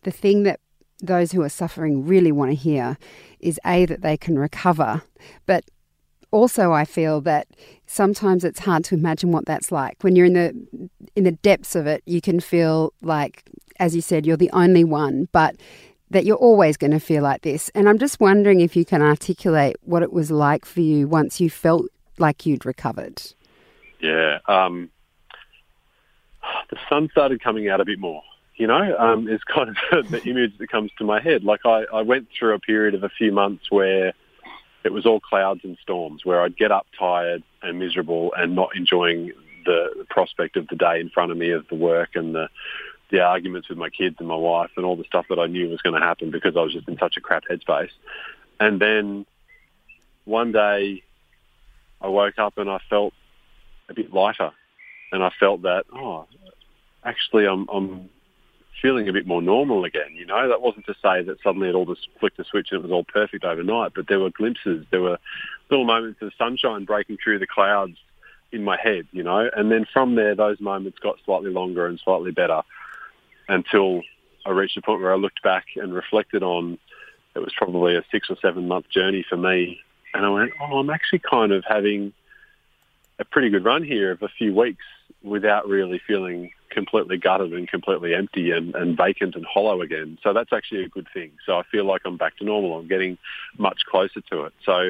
the 0.03 0.11
thing 0.11 0.43
that 0.43 0.60
those 1.01 1.31
who 1.31 1.41
are 1.41 1.49
suffering 1.49 2.05
really 2.05 2.31
want 2.31 2.51
to 2.51 2.55
hear 2.55 2.97
is 3.39 3.59
A, 3.65 3.85
that 3.85 4.01
they 4.01 4.17
can 4.17 4.37
recover, 4.37 5.01
but 5.45 5.65
also 6.31 6.71
I 6.71 6.85
feel 6.85 7.21
that 7.21 7.47
sometimes 7.87 8.43
it's 8.43 8.59
hard 8.59 8.83
to 8.85 8.95
imagine 8.95 9.31
what 9.31 9.45
that's 9.45 9.71
like. 9.71 10.03
When 10.03 10.15
you're 10.15 10.27
in 10.27 10.33
the 10.33 10.89
in 11.15 11.23
the 11.23 11.31
depths 11.31 11.75
of 11.75 11.87
it, 11.87 12.03
you 12.05 12.21
can 12.21 12.39
feel 12.39 12.93
like, 13.01 13.43
as 13.79 13.95
you 13.95 14.01
said, 14.01 14.25
you're 14.25 14.37
the 14.37 14.51
only 14.51 14.83
one, 14.83 15.27
but 15.31 15.57
that 16.09 16.25
you're 16.25 16.37
always 16.37 16.77
going 16.77 16.91
to 16.91 16.99
feel 16.99 17.23
like 17.23 17.41
this. 17.41 17.69
And 17.73 17.87
I'm 17.87 17.97
just 17.97 18.19
wondering 18.19 18.59
if 18.59 18.75
you 18.75 18.85
can 18.85 19.01
articulate 19.01 19.77
what 19.81 20.03
it 20.03 20.11
was 20.11 20.29
like 20.29 20.65
for 20.65 20.81
you 20.81 21.07
once 21.07 21.39
you 21.39 21.49
felt 21.49 21.85
like 22.17 22.45
you'd 22.45 22.65
recovered. 22.65 23.21
Yeah. 24.01 24.39
Um, 24.47 24.89
the 26.69 26.77
sun 26.89 27.09
started 27.11 27.41
coming 27.41 27.69
out 27.69 27.79
a 27.79 27.85
bit 27.85 27.99
more 27.99 28.21
you 28.61 28.67
know, 28.67 28.95
um, 28.95 29.27
is 29.35 29.43
kind 29.43 29.75
of 29.91 30.11
the 30.11 30.21
image 30.23 30.55
that 30.59 30.69
comes 30.69 30.91
to 30.99 31.03
my 31.03 31.19
head. 31.19 31.43
Like 31.43 31.65
I, 31.65 31.85
I 31.91 32.03
went 32.03 32.27
through 32.37 32.53
a 32.53 32.59
period 32.59 32.93
of 32.93 33.03
a 33.03 33.09
few 33.09 33.31
months 33.31 33.71
where 33.71 34.13
it 34.83 34.93
was 34.93 35.07
all 35.07 35.19
clouds 35.19 35.61
and 35.63 35.79
storms, 35.81 36.23
where 36.23 36.41
I'd 36.41 36.55
get 36.55 36.71
up 36.71 36.85
tired 36.97 37.41
and 37.63 37.79
miserable 37.79 38.33
and 38.37 38.55
not 38.55 38.75
enjoying 38.75 39.31
the 39.65 40.05
prospect 40.09 40.57
of 40.57 40.67
the 40.67 40.75
day 40.75 40.99
in 40.99 41.09
front 41.09 41.31
of 41.31 41.37
me 41.37 41.49
of 41.51 41.67
the 41.69 41.75
work 41.75 42.11
and 42.13 42.35
the 42.35 42.49
the 43.09 43.19
arguments 43.19 43.67
with 43.67 43.77
my 43.77 43.89
kids 43.89 44.15
and 44.19 44.27
my 44.27 44.35
wife 44.35 44.69
and 44.77 44.85
all 44.85 44.95
the 44.95 45.03
stuff 45.03 45.25
that 45.29 45.37
I 45.37 45.47
knew 45.47 45.67
was 45.67 45.81
going 45.81 45.99
to 45.99 46.07
happen 46.07 46.31
because 46.31 46.55
I 46.55 46.61
was 46.61 46.71
just 46.71 46.87
in 46.87 46.97
such 46.97 47.17
a 47.17 47.21
crap 47.21 47.43
headspace. 47.43 47.91
And 48.57 48.79
then 48.79 49.25
one 50.23 50.53
day 50.53 51.03
I 51.99 52.07
woke 52.07 52.39
up 52.39 52.57
and 52.57 52.69
I 52.69 52.79
felt 52.89 53.13
a 53.89 53.93
bit 53.93 54.13
lighter, 54.13 54.51
and 55.11 55.23
I 55.23 55.31
felt 55.39 55.63
that 55.63 55.85
oh, 55.91 56.27
actually 57.03 57.47
I'm 57.47 57.67
I'm 57.67 58.09
feeling 58.81 59.07
a 59.07 59.13
bit 59.13 59.27
more 59.27 59.41
normal 59.41 59.85
again. 59.85 60.13
You 60.13 60.25
know, 60.25 60.49
that 60.49 60.61
wasn't 60.61 60.85
to 60.87 60.95
say 61.01 61.21
that 61.23 61.37
suddenly 61.43 61.69
it 61.69 61.75
all 61.75 61.85
just 61.85 62.07
flicked 62.19 62.39
a 62.39 62.43
switch 62.43 62.69
and 62.71 62.79
it 62.79 62.83
was 62.83 62.91
all 62.91 63.03
perfect 63.03 63.43
overnight, 63.43 63.93
but 63.93 64.07
there 64.07 64.19
were 64.19 64.31
glimpses, 64.31 64.85
there 64.91 65.01
were 65.01 65.19
little 65.69 65.85
moments 65.85 66.21
of 66.21 66.31
sunshine 66.37 66.85
breaking 66.85 67.17
through 67.23 67.39
the 67.39 67.47
clouds 67.47 67.97
in 68.51 68.63
my 68.63 68.77
head, 68.81 69.07
you 69.11 69.23
know, 69.23 69.49
and 69.55 69.71
then 69.71 69.85
from 69.93 70.15
there 70.15 70.35
those 70.35 70.59
moments 70.59 70.99
got 70.99 71.17
slightly 71.23 71.51
longer 71.51 71.85
and 71.87 71.99
slightly 72.03 72.31
better 72.31 72.61
until 73.47 74.01
I 74.45 74.51
reached 74.51 74.77
a 74.77 74.81
point 74.81 75.01
where 75.01 75.13
I 75.13 75.17
looked 75.17 75.41
back 75.43 75.65
and 75.75 75.93
reflected 75.93 76.43
on 76.43 76.77
it 77.35 77.39
was 77.39 77.53
probably 77.55 77.95
a 77.95 78.03
six 78.11 78.29
or 78.29 78.35
seven 78.41 78.67
month 78.67 78.89
journey 78.89 79.25
for 79.27 79.37
me. 79.37 79.79
And 80.13 80.25
I 80.25 80.29
went, 80.29 80.51
oh, 80.59 80.79
I'm 80.79 80.89
actually 80.89 81.19
kind 81.19 81.53
of 81.53 81.63
having 81.65 82.11
a 83.19 83.25
pretty 83.25 83.49
good 83.49 83.63
run 83.63 83.83
here 83.83 84.11
of 84.11 84.21
a 84.21 84.27
few 84.27 84.53
weeks 84.53 84.83
without 85.23 85.67
really 85.67 86.01
feeling 86.05 86.51
completely 86.71 87.17
gutted 87.17 87.53
and 87.53 87.67
completely 87.67 88.15
empty 88.15 88.51
and, 88.51 88.73
and 88.75 88.97
vacant 88.97 89.35
and 89.35 89.45
hollow 89.45 89.81
again. 89.81 90.17
So 90.23 90.33
that's 90.33 90.51
actually 90.51 90.83
a 90.83 90.89
good 90.89 91.07
thing. 91.13 91.31
So 91.45 91.57
I 91.57 91.63
feel 91.63 91.85
like 91.85 92.01
I'm 92.05 92.17
back 92.17 92.37
to 92.37 92.45
normal. 92.45 92.79
I'm 92.79 92.87
getting 92.87 93.17
much 93.57 93.81
closer 93.89 94.21
to 94.31 94.45
it. 94.45 94.53
So, 94.65 94.89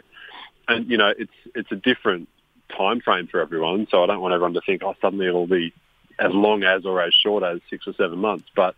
and 0.68 0.90
you 0.90 0.98
know, 0.98 1.12
it's 1.18 1.34
it's 1.54 1.72
a 1.72 1.76
different 1.76 2.30
time 2.76 3.02
frame 3.02 3.28
for 3.28 3.42
everyone. 3.42 3.88
So 3.92 4.04
I 4.04 4.08
don't 4.08 4.22
want 4.22 4.34
everyone 4.34 4.54
to 4.54 4.62
think, 4.62 4.84
oh, 4.84 4.96
suddenly 5.02 5.28
it'll 5.28 5.48
be 5.48 5.74
as 6.20 6.32
long 6.32 6.64
as 6.64 6.86
or 6.86 7.02
as 7.02 7.14
short 7.14 7.44
as 7.44 7.60
six 7.70 7.88
or 7.88 7.94
seven 7.94 8.20
months. 8.20 8.46
But 8.56 8.76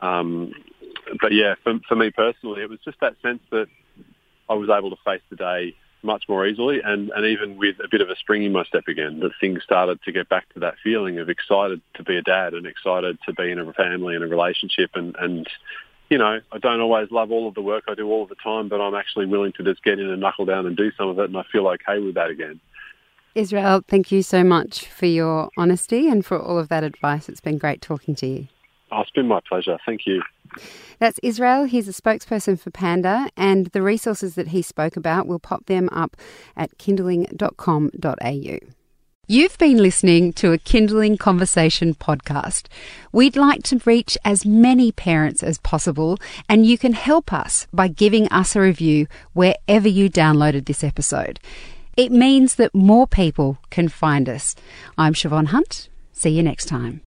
um, 0.00 0.52
but 1.20 1.32
yeah, 1.32 1.54
for, 1.62 1.78
for 1.88 1.96
me 1.96 2.10
personally, 2.10 2.62
it 2.62 2.70
was 2.70 2.80
just 2.84 2.98
that 3.00 3.14
sense 3.22 3.42
that 3.50 3.68
I 4.48 4.54
was 4.54 4.68
able 4.68 4.90
to 4.90 4.96
face 5.04 5.22
the 5.30 5.36
day 5.36 5.76
much 6.02 6.24
more 6.28 6.46
easily 6.46 6.80
and, 6.82 7.10
and 7.10 7.26
even 7.26 7.56
with 7.56 7.76
a 7.80 7.88
bit 7.90 8.00
of 8.00 8.08
a 8.08 8.16
spring 8.16 8.42
in 8.42 8.52
my 8.52 8.64
step 8.64 8.84
again, 8.88 9.20
that 9.20 9.32
things 9.40 9.62
started 9.62 10.02
to 10.02 10.12
get 10.12 10.28
back 10.28 10.52
to 10.54 10.60
that 10.60 10.74
feeling 10.82 11.18
of 11.18 11.28
excited 11.28 11.80
to 11.94 12.02
be 12.02 12.16
a 12.16 12.22
dad 12.22 12.54
and 12.54 12.66
excited 12.66 13.18
to 13.26 13.32
be 13.32 13.50
in 13.50 13.58
a 13.58 13.72
family 13.72 14.14
and 14.14 14.24
a 14.24 14.26
relationship 14.26 14.90
and, 14.94 15.14
and 15.18 15.48
you 16.08 16.18
know, 16.18 16.40
I 16.50 16.58
don't 16.58 16.80
always 16.80 17.10
love 17.12 17.30
all 17.30 17.46
of 17.46 17.54
the 17.54 17.62
work 17.62 17.84
I 17.86 17.94
do 17.94 18.10
all 18.10 18.24
of 18.24 18.28
the 18.28 18.34
time, 18.34 18.68
but 18.68 18.80
I'm 18.80 18.96
actually 18.96 19.26
willing 19.26 19.52
to 19.52 19.62
just 19.62 19.84
get 19.84 20.00
in 20.00 20.10
and 20.10 20.20
knuckle 20.20 20.44
down 20.44 20.66
and 20.66 20.76
do 20.76 20.90
some 20.98 21.08
of 21.08 21.18
it 21.18 21.26
and 21.26 21.36
I 21.36 21.44
feel 21.52 21.68
okay 21.68 22.00
with 22.00 22.14
that 22.14 22.30
again. 22.30 22.60
Israel, 23.34 23.82
thank 23.86 24.10
you 24.10 24.22
so 24.22 24.42
much 24.42 24.86
for 24.86 25.06
your 25.06 25.50
honesty 25.56 26.08
and 26.08 26.26
for 26.26 26.36
all 26.36 26.58
of 26.58 26.68
that 26.68 26.82
advice. 26.82 27.28
It's 27.28 27.40
been 27.40 27.58
great 27.58 27.80
talking 27.80 28.16
to 28.16 28.26
you. 28.26 28.48
Oh, 28.92 29.00
it's 29.00 29.10
been 29.10 29.28
my 29.28 29.40
pleasure. 29.48 29.78
Thank 29.86 30.06
you. 30.06 30.22
That's 30.98 31.20
Israel. 31.22 31.64
He's 31.64 31.88
a 31.88 31.92
spokesperson 31.92 32.58
for 32.58 32.70
Panda, 32.70 33.30
and 33.36 33.66
the 33.66 33.82
resources 33.82 34.34
that 34.34 34.48
he 34.48 34.62
spoke 34.62 34.96
about, 34.96 35.26
we'll 35.26 35.38
pop 35.38 35.66
them 35.66 35.88
up 35.92 36.16
at 36.56 36.76
kinderling.com.au. 36.78 38.58
You've 39.28 39.58
been 39.58 39.76
listening 39.76 40.32
to 40.32 40.52
a 40.52 40.58
Kinderling 40.58 41.16
Conversation 41.16 41.94
podcast. 41.94 42.66
We'd 43.12 43.36
like 43.36 43.62
to 43.64 43.80
reach 43.84 44.18
as 44.24 44.44
many 44.44 44.90
parents 44.90 45.44
as 45.44 45.58
possible, 45.58 46.18
and 46.48 46.66
you 46.66 46.76
can 46.76 46.94
help 46.94 47.32
us 47.32 47.68
by 47.72 47.86
giving 47.86 48.26
us 48.32 48.56
a 48.56 48.60
review 48.60 49.06
wherever 49.32 49.86
you 49.86 50.10
downloaded 50.10 50.66
this 50.66 50.82
episode. 50.82 51.38
It 51.96 52.10
means 52.10 52.56
that 52.56 52.74
more 52.74 53.06
people 53.06 53.58
can 53.70 53.88
find 53.88 54.28
us. 54.28 54.56
I'm 54.98 55.14
Siobhan 55.14 55.46
Hunt. 55.46 55.88
See 56.12 56.30
you 56.30 56.42
next 56.42 56.64
time. 56.64 57.02